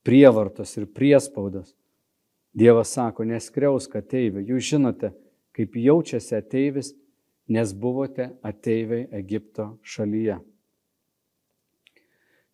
prievartos 0.06 0.76
ir 0.76 0.88
priespaudos. 0.92 1.74
Dievas 2.56 2.92
sako, 2.96 3.24
neskriausk 3.28 3.94
ateivių. 4.00 4.42
Jūs 4.50 4.68
žinote, 4.72 5.12
kaip 5.56 5.76
jaučiasi 5.78 6.34
ateivis, 6.38 6.92
nes 7.50 7.72
buvote 7.74 8.30
ateiviai 8.46 9.08
Egipto 9.20 9.76
šalyje. 9.82 10.38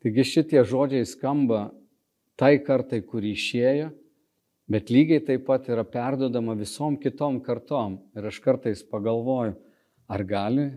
Taigi 0.05 0.24
šitie 0.24 0.62
žodžiai 0.64 1.09
skamba 1.09 1.70
tai 2.38 2.59
kartai, 2.64 3.00
kur 3.02 3.24
išėjo, 3.24 3.90
bet 4.70 4.92
lygiai 4.92 5.24
taip 5.24 5.46
pat 5.48 5.68
yra 5.72 5.85
perdodama 5.88 6.55
visom 6.57 6.98
kitom 7.00 7.40
kartom. 7.44 7.98
Ir 8.16 8.29
aš 8.29 8.40
kartais 8.44 8.85
pagalvoju, 8.87 9.57
ar 10.07 10.24
gali 10.29 10.68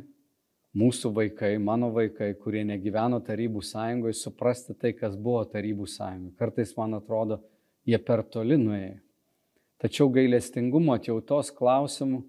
mūsų 0.80 1.12
vaikai, 1.16 1.54
mano 1.62 1.90
vaikai, 1.96 2.32
kurie 2.40 2.64
negyveno 2.68 3.20
Tarybų 3.26 3.62
sąjungoje, 3.66 4.16
suprasti 4.18 4.76
tai, 4.80 4.94
kas 4.98 5.18
buvo 5.20 5.44
Tarybų 5.50 5.88
sąjungoje. 5.90 6.36
Kartais, 6.40 6.74
man 6.78 6.98
atrodo, 7.00 7.42
jie 7.88 8.00
per 8.00 8.24
toli 8.24 8.58
nuėjo. 8.60 8.98
Tačiau 9.80 10.10
gailestingumo 10.12 10.98
atjautos 10.98 11.54
klausimų 11.56 12.22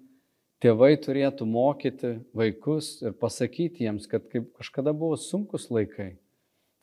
tėvai 0.63 0.93
turėtų 1.03 1.47
mokyti 1.51 2.13
vaikus 2.37 3.01
ir 3.03 3.15
pasakyti 3.19 3.87
jiems, 3.87 4.07
kad 4.11 4.29
kaip 4.31 4.53
kažkada 4.61 4.95
buvo 4.95 5.17
sunkus 5.19 5.67
laikai, 5.73 6.13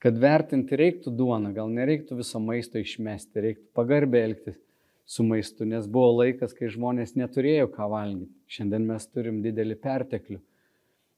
kad 0.03 0.17
vertinti 0.19 0.77
reiktų 0.79 1.13
duoną, 1.15 1.53
gal 1.55 1.71
nereiktų 1.71 2.19
viso 2.19 2.41
maisto 2.43 2.81
išmesti, 2.81 3.43
reiktų 3.45 3.69
pagarbiai 3.77 4.31
elgtis 4.31 4.59
su 5.07 5.23
maistu, 5.23 5.63
nes 5.63 5.87
buvo 5.87 6.17
laikas, 6.17 6.51
kai 6.51 6.67
žmonės 6.73 7.15
neturėjo 7.15 7.69
ką 7.71 7.87
valgyti. 7.93 8.33
Šiandien 8.51 8.89
mes 8.89 9.07
turim 9.07 9.39
didelį 9.45 9.79
perteklių. 9.79 10.41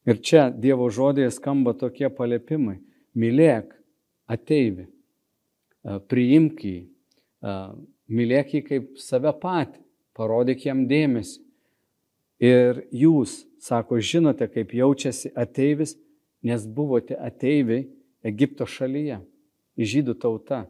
Ir 0.08 0.20
čia 0.24 0.48
Dievo 0.50 0.88
žodėje 0.92 1.32
skamba 1.36 1.74
tokie 1.76 2.08
paliepimai. 2.08 2.78
Mylėk 3.18 3.74
ateivi, 4.30 4.86
priimk 6.08 6.64
jį, 6.64 6.78
mylėk 8.08 8.54
jį 8.54 8.62
kaip 8.66 8.90
save 9.02 9.32
patį, 9.42 9.80
parodyk 10.16 10.66
jam 10.68 10.86
dėmesį. 10.88 11.40
Ir 12.40 12.84
jūs, 12.96 13.42
sako, 13.60 13.98
žinote, 14.00 14.46
kaip 14.48 14.72
jaučiasi 14.72 15.34
ateivis, 15.36 15.98
nes 16.40 16.64
buvote 16.64 17.18
ateiviai 17.20 17.84
Egipto 18.24 18.64
šalyje. 18.64 19.20
Žydų 19.80 20.14
tauta 20.20 20.62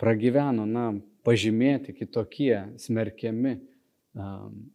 pragyveno, 0.00 0.66
na, 0.68 0.90
pažymėti 1.24 1.94
kitokie, 1.96 2.54
smerkiami 2.80 3.56
um, 4.16 4.68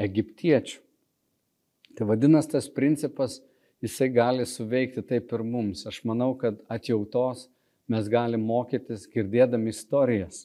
egiptiečių. 0.00 0.80
Tai 1.96 2.06
vadinasi, 2.10 2.52
tas 2.52 2.68
principas, 2.68 3.38
jisai 3.80 4.10
gali 4.12 4.44
suveikti 4.46 5.04
taip 5.04 5.32
ir 5.32 5.44
mums. 5.44 5.86
Aš 5.88 6.02
manau, 6.08 6.34
kad 6.36 6.58
atjautos 6.72 7.46
mes 7.88 8.08
galim 8.12 8.44
mokytis 8.44 9.06
girdėdami 9.08 9.72
istorijas. 9.72 10.44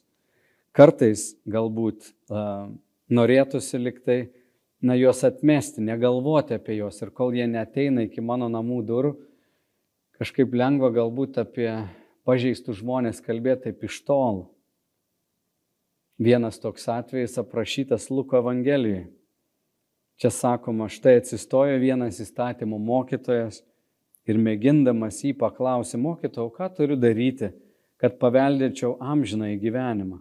Kartais 0.72 1.34
galbūt 1.52 2.14
uh, 2.32 2.70
norėtųsi 3.12 3.82
liktai, 3.82 4.20
na, 4.82 4.96
juos 4.96 5.26
atmesti, 5.28 5.84
negalvoti 5.84 6.56
apie 6.56 6.78
juos 6.80 7.02
ir 7.04 7.12
kol 7.14 7.36
jie 7.36 7.48
neteina 7.50 8.06
iki 8.08 8.24
mano 8.24 8.48
namų 8.50 8.80
durų, 8.88 9.12
kažkaip 10.22 10.56
lengva 10.56 10.94
galbūt 10.96 11.42
apie 11.42 11.70
pažeistų 12.28 12.78
žmonės 12.80 13.20
kalbėti 13.26 13.68
taip 13.68 13.84
iš 13.90 14.00
tol. 14.08 14.46
Vienas 16.22 16.62
toks 16.62 16.86
atvejis 16.94 17.40
aprašytas 17.42 18.08
Luko 18.14 18.38
Evangelijoje. 18.40 19.10
Čia 20.22 20.30
sakoma, 20.30 20.86
štai 20.86 21.16
atsistojo 21.18 21.80
vienas 21.82 22.20
įstatymų 22.22 22.78
mokytojas 22.78 23.64
ir 24.30 24.38
mėgindamas 24.38 25.24
jį 25.26 25.32
paklausė, 25.40 25.98
mokytojau, 25.98 26.52
ką 26.54 26.68
turiu 26.78 26.98
daryti, 27.00 27.50
kad 27.98 28.20
paveldėčiau 28.22 29.00
amžiną 29.02 29.50
į 29.56 29.58
gyvenimą. 29.64 30.20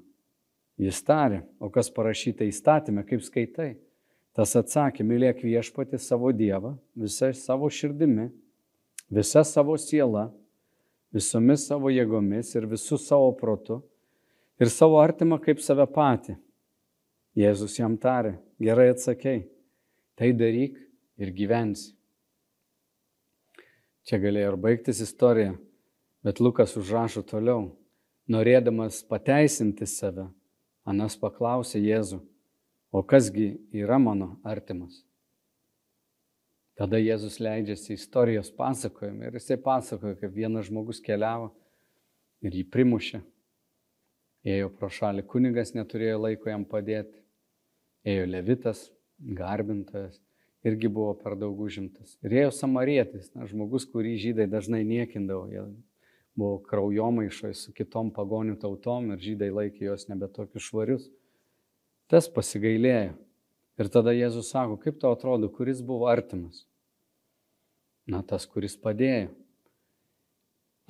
Jis 0.81 1.03
tarė, 1.05 1.43
o 1.61 1.69
kas 1.69 1.93
parašyta 1.93 2.49
įstatymė, 2.49 3.05
kaip 3.05 3.21
skaitai. 3.27 3.75
Tas 4.33 4.57
atsakė, 4.57 5.05
mylėk 5.05 5.45
viešpati 5.45 6.01
savo 6.01 6.33
Dievą 6.33 6.79
visą 6.97 7.35
savo 7.37 7.69
širdimi, 7.69 8.31
visą 9.13 9.45
savo 9.45 9.77
sielą, 9.77 10.31
visomis 11.13 11.69
savo 11.69 11.93
jėgomis 11.93 12.55
ir 12.57 12.71
visų 12.73 12.97
savo 13.05 13.35
protu 13.37 13.83
ir 14.57 14.73
savo 14.73 14.97
artimą 15.05 15.43
kaip 15.45 15.61
save 15.61 15.85
patį. 15.93 16.41
Jėzus 17.37 17.77
jam 17.77 18.01
tarė, 18.01 18.39
gerai 18.57 18.95
atsakei, 18.95 19.43
tai 20.21 20.35
daryk 20.37 20.75
ir 21.17 21.31
gyvensi. 21.33 21.95
Čia 24.05 24.19
galėjo 24.21 24.51
ir 24.53 24.57
baigtis 24.61 24.99
istorija, 25.01 25.55
bet 26.21 26.43
Lukas 26.45 26.75
užrašo 26.77 27.23
toliau, 27.25 27.71
norėdamas 28.29 29.01
pateisinti 29.09 29.89
save, 29.89 30.27
Anas 30.85 31.17
paklausė 31.17 31.81
Jėzų, 31.81 32.21
o 32.93 33.01
kasgi 33.01 33.55
yra 33.73 33.97
mano 34.03 34.35
artimas? 34.45 35.01
Tada 36.77 37.01
Jėzus 37.01 37.41
leidžiasi 37.41 37.97
istorijos 37.97 38.53
pasakojimą 38.57 39.29
ir 39.29 39.41
jisai 39.41 39.57
pasakoja, 39.61 40.21
kaip 40.21 40.37
vienas 40.37 40.69
žmogus 40.69 41.01
keliavo 41.05 41.49
ir 42.45 42.61
jį 42.61 42.69
primušė. 42.73 43.25
Ėjo 44.45 44.69
pro 44.77 44.93
šalį 44.93 45.25
kunigas, 45.29 45.73
neturėjo 45.77 46.23
laiko 46.27 46.53
jam 46.53 46.65
padėti. 46.69 47.21
Ėjo 48.05 48.29
levitas, 48.29 48.89
garbintojas, 49.21 50.19
irgi 50.67 50.89
buvo 50.89 51.15
per 51.21 51.37
daug 51.41 51.61
užimtas. 51.61 52.17
Ir 52.25 52.37
ėjo 52.43 52.51
samarietis, 52.57 53.31
na, 53.37 53.47
žmogus, 53.49 53.87
kurį 53.89 54.17
žydai 54.21 54.49
dažnai 54.51 54.83
niekindavo. 54.85 55.47
Jie 55.53 55.65
buvo 56.39 56.61
kraujomaišoj 56.65 57.57
su 57.57 57.75
kitom 57.77 58.13
pagonių 58.17 58.57
tautom 58.61 59.13
ir 59.15 59.21
žydai 59.23 59.51
laikė 59.53 59.91
juos 59.91 60.07
nebe 60.09 60.29
tokius 60.33 60.69
švarius. 60.71 61.11
Tas 62.11 62.29
pasigailėjo. 62.33 63.15
Ir 63.81 63.89
tada 63.89 64.13
Jėzus 64.13 64.51
sako, 64.53 64.77
kaip 64.81 64.99
tau 65.01 65.15
atrodo, 65.17 65.49
kuris 65.49 65.81
buvo 65.81 66.11
artimas? 66.11 66.67
Na, 68.11 68.21
tas, 68.27 68.45
kuris 68.45 68.75
padėjo. 68.77 69.31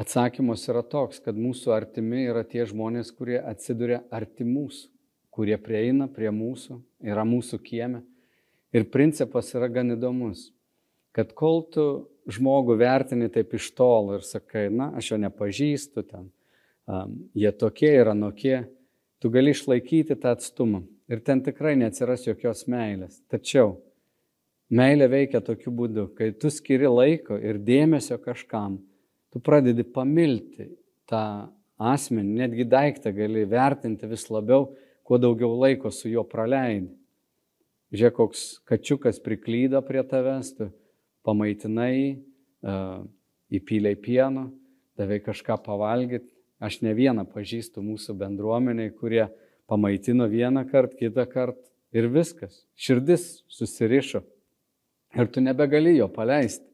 Atsakymas 0.00 0.64
yra 0.72 0.80
toks, 0.80 1.20
kad 1.20 1.36
mūsų 1.36 1.74
artimi 1.76 2.24
yra 2.30 2.40
tie 2.48 2.64
žmonės, 2.66 3.12
kurie 3.12 3.36
atsiduria 3.36 4.00
arti 4.10 4.46
mūsų, 4.48 4.88
kurie 5.28 5.58
prieina 5.60 6.08
prie 6.08 6.30
mūsų, 6.32 6.78
yra 7.04 7.26
mūsų 7.28 7.60
kieme. 7.66 8.00
Ir 8.76 8.86
principas 8.92 9.50
yra 9.56 9.68
gan 9.72 9.94
įdomus, 9.96 10.50
kad 11.16 11.32
kol 11.34 11.64
tu 11.74 11.86
žmogų 12.30 12.76
vertini 12.78 13.30
taip 13.32 13.56
iš 13.58 13.72
tolo 13.74 14.20
ir 14.20 14.26
sakai, 14.26 14.68
na, 14.70 14.92
aš 14.98 15.12
jo 15.12 15.20
nepažįstu 15.24 16.04
ten, 16.06 16.28
um, 16.86 17.16
jie 17.34 17.50
tokie 17.50 17.90
yra 17.98 18.14
nokie, 18.14 18.68
tu 19.18 19.30
gali 19.34 19.50
išlaikyti 19.56 20.14
tą 20.20 20.36
atstumą 20.36 20.84
ir 21.10 21.22
ten 21.26 21.42
tikrai 21.42 21.74
neatsiras 21.80 22.28
jokios 22.28 22.68
meilės. 22.70 23.18
Tačiau 23.26 23.80
Meilė 24.70 25.08
veikia 25.10 25.40
tokiu 25.42 25.72
būdu, 25.74 26.04
kai 26.14 26.30
tu 26.38 26.46
skiri 26.46 26.86
laiko 26.86 27.34
ir 27.34 27.58
dėmesio 27.58 28.20
kažkam, 28.22 28.76
tu 29.34 29.42
pradedi 29.42 29.82
pamilti 29.82 30.68
tą 31.10 31.50
asmenį, 31.74 32.36
netgi 32.44 32.66
daiktą 32.70 33.10
gali 33.16 33.42
vertinti 33.50 34.06
vis 34.06 34.28
labiau, 34.30 34.68
kuo 35.02 35.18
daugiau 35.18 35.56
laiko 35.58 35.90
su 35.90 36.06
juo 36.12 36.22
praleidi. 36.22 36.92
Žiūrėk, 37.90 38.14
koks 38.14 38.42
kačiukas 38.70 39.18
priklydo 39.22 39.80
prie 39.82 40.02
tavęs, 40.06 40.52
tu 40.54 40.68
pamaitinai, 41.26 42.20
uh, 42.62 43.00
įpyliai 43.50 43.98
pieno, 43.98 44.50
davai 44.98 45.18
kažką 45.24 45.58
pavalgyti. 45.64 46.30
Aš 46.60 46.82
ne 46.84 46.92
vieną 46.94 47.24
pažįstu 47.32 47.82
mūsų 47.82 48.14
bendruomeniai, 48.20 48.92
kurie 48.92 49.24
pamaitino 49.70 50.28
vieną 50.30 50.66
kartą, 50.70 50.98
kitą 51.00 51.24
kartą 51.30 51.70
ir 51.96 52.06
viskas. 52.12 52.62
Širdis 52.78 53.42
susirišo. 53.50 54.22
Ir 55.16 55.30
tu 55.32 55.42
nebegali 55.42 55.96
jo 55.96 56.06
paleisti. 56.12 56.66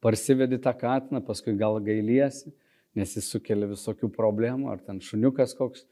Parsivedi 0.00 0.60
tą 0.62 0.72
katiną, 0.76 1.20
paskui 1.24 1.56
gal 1.58 1.80
gailiesi, 1.84 2.52
nes 2.96 3.10
jis 3.16 3.26
sukelia 3.32 3.68
visokių 3.68 4.08
problemų, 4.14 4.70
ar 4.72 4.80
ten 4.84 5.00
šuniukas 5.04 5.56
koks. 5.58 5.82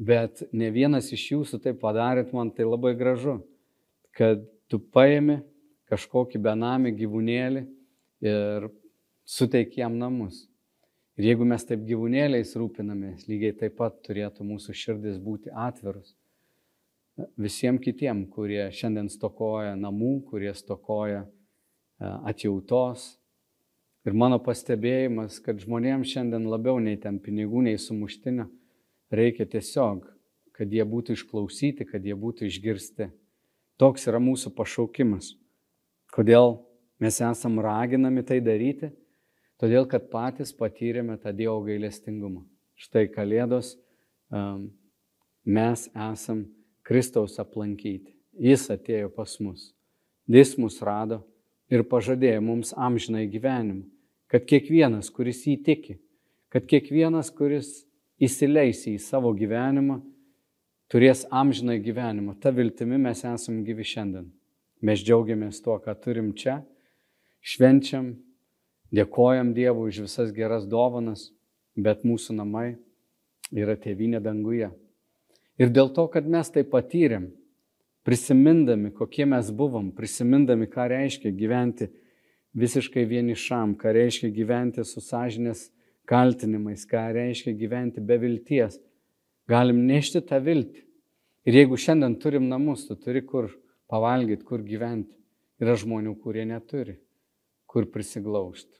Bet 0.00 0.44
ne 0.56 0.70
vienas 0.72 1.10
iš 1.12 1.26
jūsų 1.34 1.60
tai 1.64 1.74
padarėt, 1.76 2.32
man 2.32 2.48
tai 2.56 2.64
labai 2.64 2.94
gražu, 2.96 3.42
kad 4.16 4.40
tu 4.72 4.80
paėmi 4.80 5.42
kažkokį 5.90 6.40
benamį 6.40 6.94
gyvūnėlį 7.02 7.66
ir 8.24 8.70
suteik 9.28 9.76
jam 9.76 9.98
namus. 10.00 10.46
Ir 11.20 11.32
jeigu 11.32 11.44
mes 11.44 11.66
taip 11.68 11.82
gyvūnėliais 11.84 12.54
rūpinamės, 12.56 13.26
lygiai 13.28 13.52
taip 13.60 13.76
pat 13.76 13.98
turėtų 14.06 14.46
mūsų 14.46 14.72
širdis 14.72 15.20
būti 15.20 15.52
atvirus 15.52 16.14
visiems 17.36 17.82
kitiem, 17.84 18.24
kurie 18.30 18.62
šiandien 18.74 19.10
stokoja 19.12 19.74
namų, 19.78 20.12
kurie 20.30 20.52
stokoja 20.56 21.24
e, 21.24 21.28
atjautos. 22.30 23.16
Ir 24.08 24.16
mano 24.16 24.38
pastebėjimas, 24.40 25.40
kad 25.44 25.60
žmonėms 25.60 26.08
šiandien 26.08 26.46
labiau 26.48 26.80
nei 26.80 26.96
ten 27.00 27.18
pinigų, 27.20 27.66
nei 27.66 27.76
sumuštinio, 27.78 28.48
reikia 29.10 29.46
tiesiog, 29.46 30.06
kad 30.56 30.72
jie 30.72 30.84
būtų 30.84 31.16
išklausyti, 31.16 31.86
kad 31.88 32.04
jie 32.04 32.14
būtų 32.14 32.48
išgirsti. 32.48 33.10
Toks 33.80 34.06
yra 34.10 34.20
mūsų 34.20 34.52
pašaukimas. 34.56 35.32
Kodėl 36.12 36.58
mes 37.00 37.20
esam 37.24 37.60
raginami 37.62 38.24
tai 38.26 38.40
daryti? 38.44 38.90
Todėl, 39.60 39.86
kad 39.88 40.08
patys 40.12 40.54
patyrėme 40.56 41.18
tą 41.20 41.32
Dievo 41.36 41.58
gailestingumą. 41.66 42.46
Štai 42.80 43.10
Kalėdos 43.12 43.74
mes 45.44 45.88
esam 45.92 46.46
Kristaus 46.86 47.36
aplankyti. 47.42 48.14
Jis 48.40 48.70
atėjo 48.72 49.10
pas 49.12 49.34
mus. 49.40 49.70
Jis 50.30 50.54
mus 50.56 50.78
rado 50.84 51.20
ir 51.72 51.84
pažadėjo 51.84 52.40
mums 52.44 52.72
amžinai 52.76 53.26
gyvenimą. 53.28 53.84
Kad 54.30 54.46
kiekvienas, 54.46 55.10
kuris 55.10 55.42
jį 55.44 55.56
tiki, 55.66 55.96
kad 56.52 56.64
kiekvienas, 56.70 57.32
kuris 57.34 57.82
įsileis 58.20 58.84
į 58.90 58.98
savo 59.02 59.32
gyvenimą, 59.36 60.00
turės 60.92 61.24
amžinai 61.30 61.78
gyvenimą. 61.82 62.36
Ta 62.40 62.52
viltimi 62.52 62.98
mes 63.00 63.24
esame 63.24 63.64
gyvi 63.66 63.86
šiandien. 63.86 64.28
Mes 64.84 65.02
džiaugiamės 65.04 65.60
tuo, 65.64 65.76
ką 65.80 65.94
turim 66.00 66.32
čia 66.36 66.60
švenčiam, 67.40 68.14
dėkojam 68.92 69.54
Dievui 69.56 69.88
už 69.88 70.04
visas 70.06 70.32
geras 70.36 70.66
dovanas, 70.68 71.30
bet 71.76 72.04
mūsų 72.04 72.36
namai 72.36 72.74
yra 73.52 73.76
tėvynė 73.80 74.20
danguje. 74.22 74.70
Ir 75.60 75.72
dėl 75.72 75.90
to, 75.96 76.06
kad 76.12 76.28
mes 76.28 76.48
tai 76.52 76.64
patyrėm, 76.64 77.30
prisimindami, 78.06 78.92
kokie 78.96 79.26
mes 79.28 79.50
buvom, 79.52 79.90
prisimindami, 79.96 80.68
ką 80.70 80.88
reiškia 80.92 81.32
gyventi 81.36 81.90
visiškai 82.56 83.04
vienišam, 83.08 83.76
ką 83.78 83.92
reiškia 83.94 84.30
gyventi 84.34 84.84
su 84.84 85.02
sąžinės 85.04 85.68
kaltinimais, 86.08 86.86
ką 86.88 87.10
reiškia 87.16 87.54
gyventi 87.58 88.02
be 88.04 88.18
vilties, 88.22 88.78
galim 89.50 89.84
nešti 89.88 90.22
tą 90.26 90.40
viltį. 90.44 90.84
Ir 91.48 91.56
jeigu 91.62 91.78
šiandien 91.80 92.18
turim 92.20 92.48
namus, 92.50 92.84
tu 92.88 92.96
turi 93.00 93.22
kur 93.26 93.48
pavalgyti, 93.90 94.44
kur 94.46 94.62
gyventi. 94.64 95.16
Yra 95.60 95.74
žmonių, 95.76 96.14
kurie 96.22 96.46
neturi, 96.48 96.94
kur 97.68 97.84
prisiglausti. 97.92 98.78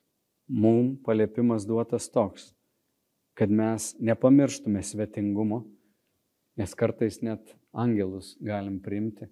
Mums 0.50 0.98
paliepimas 1.04 1.66
duotas 1.68 2.08
toks, 2.10 2.48
kad 3.38 3.52
mes 3.52 3.92
nepamirštume 4.00 4.80
svetingumo, 4.82 5.60
nes 6.58 6.72
kartais 6.74 7.20
net 7.22 7.52
angelus 7.72 8.32
galim 8.42 8.80
priimti, 8.82 9.28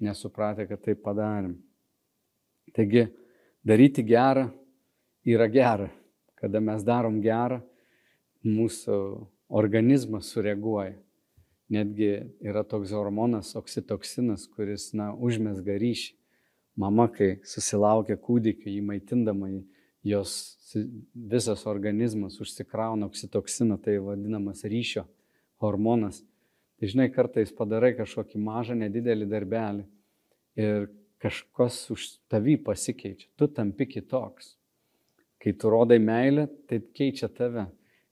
nesupratę, 0.00 0.68
kad 0.68 0.84
tai 0.84 0.94
padarėm. 0.94 1.56
Taigi, 2.76 3.08
daryti 3.66 4.04
gerą 4.06 4.46
yra 5.26 5.48
gera. 5.50 5.88
Kada 6.40 6.60
mes 6.64 6.84
darom 6.86 7.20
gerą, 7.20 7.60
mūsų 8.46 8.96
organizmas 9.50 10.30
sureaguoja. 10.32 10.96
Netgi 11.70 12.08
yra 12.42 12.64
toks 12.66 12.90
hormonas 12.96 13.52
oksitoksinas, 13.58 14.48
kuris, 14.50 14.90
na, 14.96 15.12
užmesga 15.14 15.76
ryšį. 15.78 16.16
Mama, 16.80 17.06
kai 17.12 17.36
susilaukia 17.46 18.16
kūdikio, 18.18 18.70
jį 18.72 18.80
maitindama, 18.86 19.50
jos 20.06 20.32
visas 21.14 21.66
organizmas 21.68 22.40
užsikrauna 22.40 23.06
oksitoksiną, 23.10 23.76
tai 23.82 23.98
vadinamas 24.02 24.64
ryšio 24.64 25.04
hormonas. 25.60 26.22
Tai 26.80 26.88
žinai, 26.88 27.10
kartais 27.12 27.52
padarai 27.52 27.92
kažkokį 27.98 28.40
mažą, 28.40 28.78
nedidelį 28.80 29.28
darbelį 29.28 29.84
ir 30.56 30.88
kažkas 31.20 31.82
už 31.92 32.06
tavį 32.32 32.56
pasikeičia, 32.64 33.28
tu 33.36 33.50
tampi 33.52 33.86
kitoks. 33.90 34.54
Kai 35.40 35.54
tu 35.56 35.70
rodai 35.72 35.98
meilę, 36.02 36.48
tai 36.68 36.80
keičia 36.96 37.30
tave. 37.32 37.66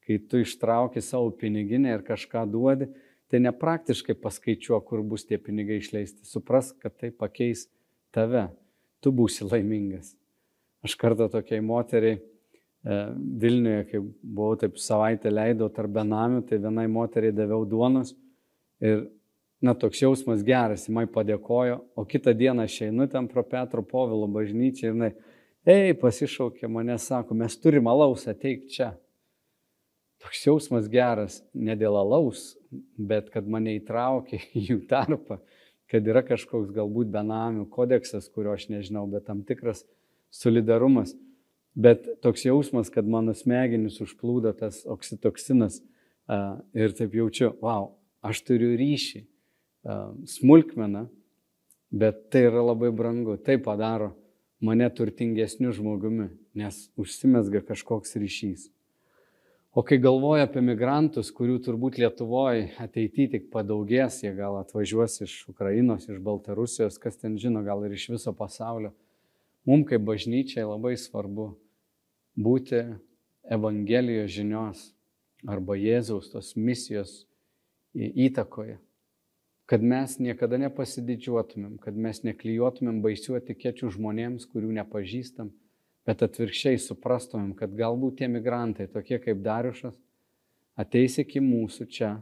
Kai 0.07 0.17
tu 0.31 0.41
ištrauki 0.41 1.03
savo 1.05 1.31
piniginę 1.37 1.93
ir 1.93 2.05
kažką 2.07 2.47
duodi, 2.49 2.88
tai 3.29 3.43
nepraktiškai 3.45 4.17
paskaičiuok, 4.23 4.87
kur 4.88 5.03
bus 5.05 5.27
tie 5.29 5.37
pinigai 5.37 5.83
išleisti. 5.83 6.25
Suprask, 6.25 6.79
kad 6.81 6.97
tai 6.97 7.11
pakeis 7.12 7.67
tave. 8.14 8.47
Tu 9.05 9.12
būsi 9.12 9.45
laimingas. 9.47 10.14
Aš 10.83 10.97
kartą 10.99 11.29
tokiai 11.31 11.61
moteriai 11.62 12.17
e, 12.17 12.23
Vilniuje, 13.43 13.85
kai 13.91 14.01
buvau 14.01 14.57
taip 14.59 14.81
savaitę 14.81 15.31
leidau 15.31 15.69
tarp 15.75 15.93
benamių, 15.99 16.41
tai 16.49 16.59
vienai 16.62 16.87
moteriai 16.91 17.37
daviau 17.37 17.67
duonos 17.69 18.14
Ir, 18.79 19.09
na, 19.62 19.75
toks 19.75 19.99
jausmas 20.05 20.45
geras, 20.47 20.87
jimai 20.87 21.09
padėkojo, 21.11 21.81
o 21.99 22.05
kitą 22.07 22.35
dieną 22.38 22.69
aš 22.69 22.77
einu 22.87 23.09
ten 23.11 23.27
pro 23.31 23.43
Petro 23.43 23.83
Povilo 23.83 24.29
bažnyčią 24.31 24.87
ir 24.87 24.93
jinai, 24.95 25.11
ei, 25.69 25.93
pasišaukė 25.97 26.71
mane, 26.73 26.97
sako, 27.01 27.37
mes 27.37 27.57
turim 27.61 27.89
alaus, 27.91 28.25
ateik 28.31 28.67
čia. 28.73 28.95
Toks 30.19 30.41
jausmas 30.47 30.89
geras, 30.91 31.43
ne 31.55 31.77
dėl 31.79 31.95
alaus, 32.01 32.57
bet 32.99 33.29
kad 33.35 33.47
mane 33.47 33.77
įtraukė 33.79 34.41
į 34.59 34.65
jų 34.73 34.81
tarpą, 34.91 35.39
kad 35.89 36.09
yra 36.09 36.25
kažkoks 36.27 36.73
galbūt 36.75 37.13
benamių 37.13 37.69
kodeksas, 37.73 38.29
kurio 38.33 38.57
aš 38.57 38.69
nežinau, 38.73 39.07
bet 39.11 39.29
tam 39.29 39.45
tikras 39.47 39.85
solidarumas. 40.35 41.15
Bet 41.79 42.09
toks 42.25 42.43
jausmas, 42.45 42.91
kad 42.91 43.07
mano 43.07 43.35
smegenis 43.37 44.01
užplūdo 44.03 44.51
tas 44.59 44.81
oksitoksinas 44.89 45.79
ir 46.75 46.95
taip 46.99 47.15
jaučiu, 47.15 47.53
wow, 47.63 47.93
aš 48.25 48.41
turiu 48.49 48.73
ryšį, 48.77 49.23
smulkmeną, 50.29 51.07
bet 51.95 52.27
tai 52.33 52.49
yra 52.49 52.65
labai 52.67 52.91
brangu. 52.93 53.39
Tai 53.41 53.57
padaro 53.63 54.11
mane 54.61 54.88
turtingesniu 54.94 55.73
žmogumi, 55.73 56.29
nes 56.55 56.88
užsimesga 56.99 57.62
kažkoks 57.68 58.16
ryšys. 58.18 58.68
O 59.79 59.85
kai 59.87 59.99
galvoja 60.03 60.49
apie 60.49 60.62
migrantus, 60.64 61.29
kurių 61.31 61.59
turbūt 61.62 62.01
Lietuvoje 62.01 62.71
ateityje 62.83 63.35
tik 63.35 63.44
padaugės, 63.53 64.23
jie 64.25 64.33
gal 64.35 64.57
atvažiuos 64.59 65.21
iš 65.23 65.35
Ukrainos, 65.53 66.09
iš 66.09 66.18
Baltarusijos, 66.25 66.97
kas 66.99 67.21
ten 67.21 67.37
žino, 67.38 67.62
gal 67.62 67.85
ir 67.87 67.94
iš 67.94 68.09
viso 68.16 68.33
pasaulio, 68.35 68.90
mums 69.68 69.87
kaip 69.90 70.03
bažnyčiai 70.09 70.66
labai 70.66 70.97
svarbu 70.99 71.53
būti 72.35 72.83
Evangelijos 73.49 74.33
žinios 74.35 74.83
arba 75.47 75.77
Jėzaus 75.79 76.33
tos 76.33 76.57
misijos 76.57 77.23
įtakoje. 77.94 78.81
Kad 79.69 79.83
mes 79.85 80.15
niekada 80.17 80.57
nepasididžiuotumėm, 80.63 81.77
kad 81.83 81.97
mes 81.97 82.23
neklijuotumėm 82.25 83.03
baisių 83.05 83.37
etikečių 83.37 83.91
žmonėms, 83.99 84.47
kurių 84.49 84.71
nepažįstam, 84.79 85.51
bet 86.09 86.23
atvirkščiai 86.25 86.79
suprastumėm, 86.81 87.51
kad 87.59 87.75
galbūt 87.77 88.23
tie 88.23 88.29
migrantai, 88.33 88.87
tokie 88.89 89.19
kaip 89.21 89.43
Dariušas, 89.45 89.99
ateis 90.81 91.19
iki 91.21 91.43
mūsų 91.45 91.85
čia 91.93 92.15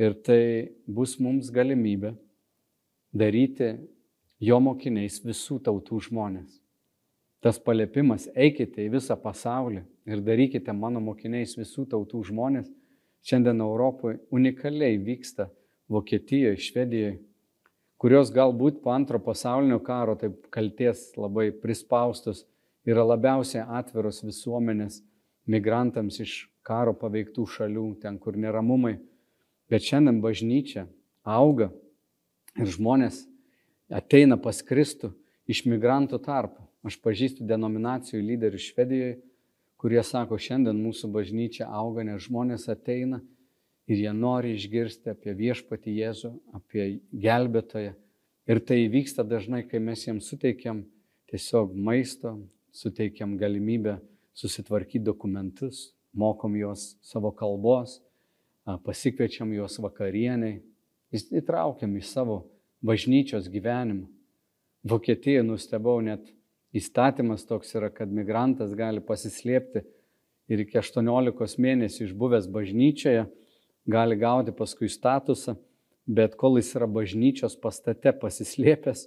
ir 0.00 0.16
tai 0.24 0.72
bus 0.88 1.18
mums 1.20 1.50
galimybė 1.52 2.14
daryti 3.12 3.74
jo 4.40 4.56
mokiniais 4.60 5.20
visų 5.24 5.58
tautų 5.68 6.00
žmonės. 6.08 6.56
Tas 7.44 7.60
paliepimas, 7.60 8.30
eikite 8.32 8.80
į 8.86 8.94
visą 8.96 9.18
pasaulį 9.20 9.84
ir 10.08 10.24
darykite 10.24 10.72
mano 10.72 11.04
mokiniais 11.04 11.52
visų 11.60 11.84
tautų 11.92 12.24
žmonės, 12.32 12.72
šiandien 13.28 13.60
Europoje 13.60 14.22
unikaliai 14.32 14.96
vyksta 15.04 15.50
Vokietijoje, 15.88 16.58
Švedijoje, 16.58 17.18
kurios 17.96 18.32
galbūt 18.34 18.80
po 18.82 18.90
antro 18.90 19.20
pasaulinio 19.22 19.78
karo 19.84 20.16
taip 20.18 20.48
kalties 20.50 21.12
labai 21.16 21.52
prispaustos 21.54 22.44
yra 22.86 23.04
labiausiai 23.06 23.64
atviros 23.78 24.22
visuomenės 24.26 25.00
migrantams 25.46 26.18
iš 26.22 26.34
karo 26.66 26.94
paveiktų 26.98 27.46
šalių, 27.46 27.86
ten 28.02 28.18
kur 28.18 28.36
neramumai. 28.38 28.96
Bet 29.70 29.86
šiandien 29.86 30.18
bažnyčia 30.22 30.86
auga 31.22 31.70
ir 32.58 32.70
žmonės 32.70 33.24
ateina 33.90 34.38
pas 34.38 34.62
Kristų 34.62 35.12
iš 35.46 35.64
migrantų 35.70 36.18
tarpo. 36.22 36.66
Aš 36.86 36.98
pažįstu 37.02 37.46
denominacijų 37.46 38.20
lyderių 38.22 38.60
Švedijoje, 38.62 39.16
kurie 39.78 40.02
sako, 40.06 40.38
šiandien 40.38 40.78
mūsų 40.78 41.10
bažnyčia 41.14 41.66
auga, 41.66 42.04
nes 42.06 42.22
žmonės 42.26 42.68
ateina 42.70 43.18
ir 43.86 44.02
jie 44.02 44.12
nori 44.12 44.54
išgirsti 44.56 45.12
apie 45.12 45.34
viešpatį 45.38 45.94
Jėzų, 46.00 46.32
apie 46.56 46.86
gelbėtoją. 47.12 47.94
Ir 48.46 48.60
tai 48.62 48.84
vyksta 48.90 49.24
dažnai, 49.26 49.64
kai 49.66 49.80
mes 49.82 50.04
jiems 50.06 50.28
suteikiam 50.30 50.84
tiesiog 51.30 51.74
maisto, 51.74 52.36
suteikiam 52.74 53.34
galimybę 53.38 53.96
susitvarkyti 54.36 55.04
dokumentus, 55.04 55.92
mokom 56.14 56.54
juos 56.58 56.94
savo 57.02 57.32
kalbos, 57.34 58.00
pasikviečiam 58.86 59.50
juos 59.54 59.78
vakarieniai, 59.82 60.60
įtraukiam 61.14 61.94
į 61.96 62.02
savo 62.04 62.42
bažnyčios 62.84 63.48
gyvenimą. 63.50 64.06
Vokietijoje 64.86 65.42
nustebau 65.42 65.98
net 66.04 66.28
įstatymas 66.76 67.46
toks 67.48 67.72
yra, 67.74 67.90
kad 67.90 68.10
migrantas 68.12 68.74
gali 68.78 69.02
pasislėpti 69.02 69.82
ir 70.52 70.62
iki 70.62 70.78
18 70.78 71.58
mėnesių 71.62 72.04
išbuvęs 72.06 72.46
bažnyčioje 72.52 73.24
gali 73.86 74.16
gauti 74.18 74.54
paskui 74.56 74.88
statusą, 74.92 75.56
bet 76.06 76.36
kol 76.38 76.58
jis 76.60 76.72
yra 76.78 76.88
bažnyčios 76.90 77.56
pastate 77.60 78.12
pasislėpęs, 78.20 79.06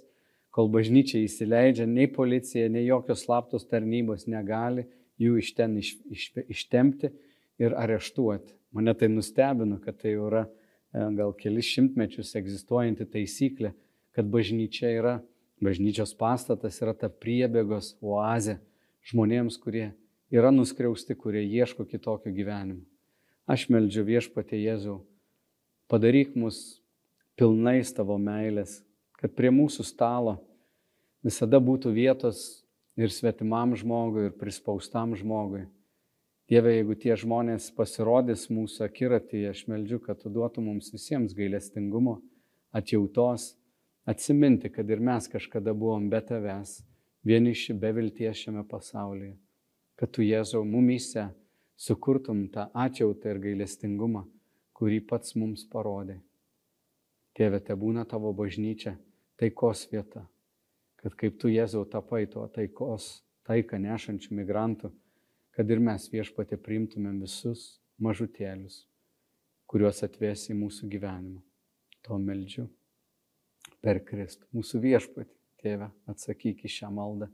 kol 0.50 0.70
bažnyčia 0.72 1.20
įsileidžia, 1.24 1.86
nei 1.86 2.08
policija, 2.10 2.68
nei 2.68 2.86
jokios 2.88 3.24
slaptos 3.24 3.68
tarnybos 3.70 4.26
negali 4.28 4.86
jų 5.20 5.36
iš 5.40 5.52
ten 5.56 5.76
iš, 5.78 5.94
iš, 6.10 6.30
ištempti 6.48 7.12
ir 7.60 7.76
areštuoti. 7.76 8.56
Mane 8.76 8.94
tai 8.96 9.10
nustebino, 9.12 9.78
kad 9.82 9.98
tai 10.00 10.14
yra 10.16 10.46
e, 10.46 11.06
gal 11.16 11.34
kelis 11.38 11.68
šimtmečius 11.74 12.34
egzistuojanti 12.38 13.06
taisyklė, 13.10 13.74
kad 14.16 14.28
bažnyčia 14.30 14.90
yra 14.96 15.18
Bažnyčios 15.60 16.14
pastatas 16.16 16.78
yra 16.80 16.94
ta 16.96 17.10
priebėgos 17.12 17.92
oazė 18.00 18.56
žmonėms, 19.10 19.58
kurie 19.60 19.90
yra 20.32 20.48
nuskriausti, 20.54 21.12
kurie 21.20 21.42
ieško 21.44 21.84
kitokio 21.84 22.32
gyvenimo. 22.32 22.80
Aš 23.50 23.64
meldžiu 23.66 24.04
viešpatė 24.06 24.60
Jėzau, 24.60 25.00
padaryk 25.90 26.36
mus 26.38 26.78
pilnais 27.34 27.90
tavo 27.90 28.14
meilės, 28.14 28.76
kad 29.18 29.32
prie 29.34 29.50
mūsų 29.50 29.82
stalo 29.88 30.36
visada 31.26 31.58
būtų 31.58 31.90
vietos 31.96 32.62
ir 32.94 33.10
svetimam 33.10 33.74
žmogui, 33.74 34.28
ir 34.28 34.36
prispaustam 34.38 35.16
žmogui. 35.18 35.64
Dieve, 36.50 36.76
jeigu 36.76 36.94
tie 36.98 37.16
žmonės 37.18 37.72
pasirodys 37.74 38.46
mūsų 38.54 38.84
akiratyje, 38.86 39.50
aš 39.50 39.64
meldžiu, 39.70 39.98
kad 40.04 40.22
tu 40.22 40.30
duotum 40.30 40.70
mums 40.70 40.92
visiems 40.94 41.34
gailestingumo, 41.34 42.20
atjautos 42.70 43.56
atsiminti, 44.06 44.70
kad 44.70 44.86
ir 44.90 45.02
mes 45.02 45.26
kažkada 45.30 45.74
buvom 45.74 46.06
be 46.10 46.22
tavęs, 46.22 46.84
vieniši 47.26 47.74
be 47.74 47.90
vilties 47.98 48.46
šiame 48.46 48.62
pasaulyje, 48.70 49.34
kad 49.98 50.14
tu 50.14 50.22
Jėzau 50.22 50.62
mumyse 50.62 51.32
sukurtum 51.80 52.48
tą 52.52 52.66
atjautą 52.76 53.32
ir 53.32 53.40
gailestingumą, 53.40 54.26
kurį 54.76 55.00
pats 55.08 55.36
mums 55.40 55.64
parodai. 55.72 56.18
Tėve, 57.36 57.60
te 57.64 57.76
būna 57.78 58.04
tavo 58.08 58.32
bažnyčia, 58.36 58.96
taikos 59.40 59.86
vieta, 59.92 60.26
kad 61.00 61.16
kaip 61.16 61.38
tu 61.40 61.48
Jėzau 61.48 61.86
tapai 61.88 62.26
tuo 62.28 62.44
taikos, 62.52 63.22
taiką 63.48 63.80
nešančių 63.80 64.36
migrantų, 64.42 64.90
kad 65.56 65.70
ir 65.70 65.80
mes 65.80 66.08
viešpatė 66.12 66.58
priimtumėm 66.60 67.22
visus 67.24 67.80
mažutėlius, 68.02 68.84
kuriuos 69.70 70.02
atves 70.04 70.50
į 70.52 70.58
mūsų 70.60 70.90
gyvenimą. 70.92 71.40
To 72.04 72.16
meldžiu 72.20 72.66
per 73.84 74.02
Kristų. 74.04 74.48
Mūsų 74.56 74.80
viešpatį, 74.84 75.32
tėve, 75.60 75.90
atsakyk 76.08 76.64
į 76.64 76.74
šią 76.76 76.92
maldą 76.96 77.28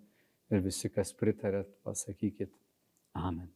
ir 0.51 0.63
visi, 0.63 0.91
kas 0.91 1.15
pritarėt, 1.19 1.71
pasakykit 1.87 2.55
Amen. 3.17 3.56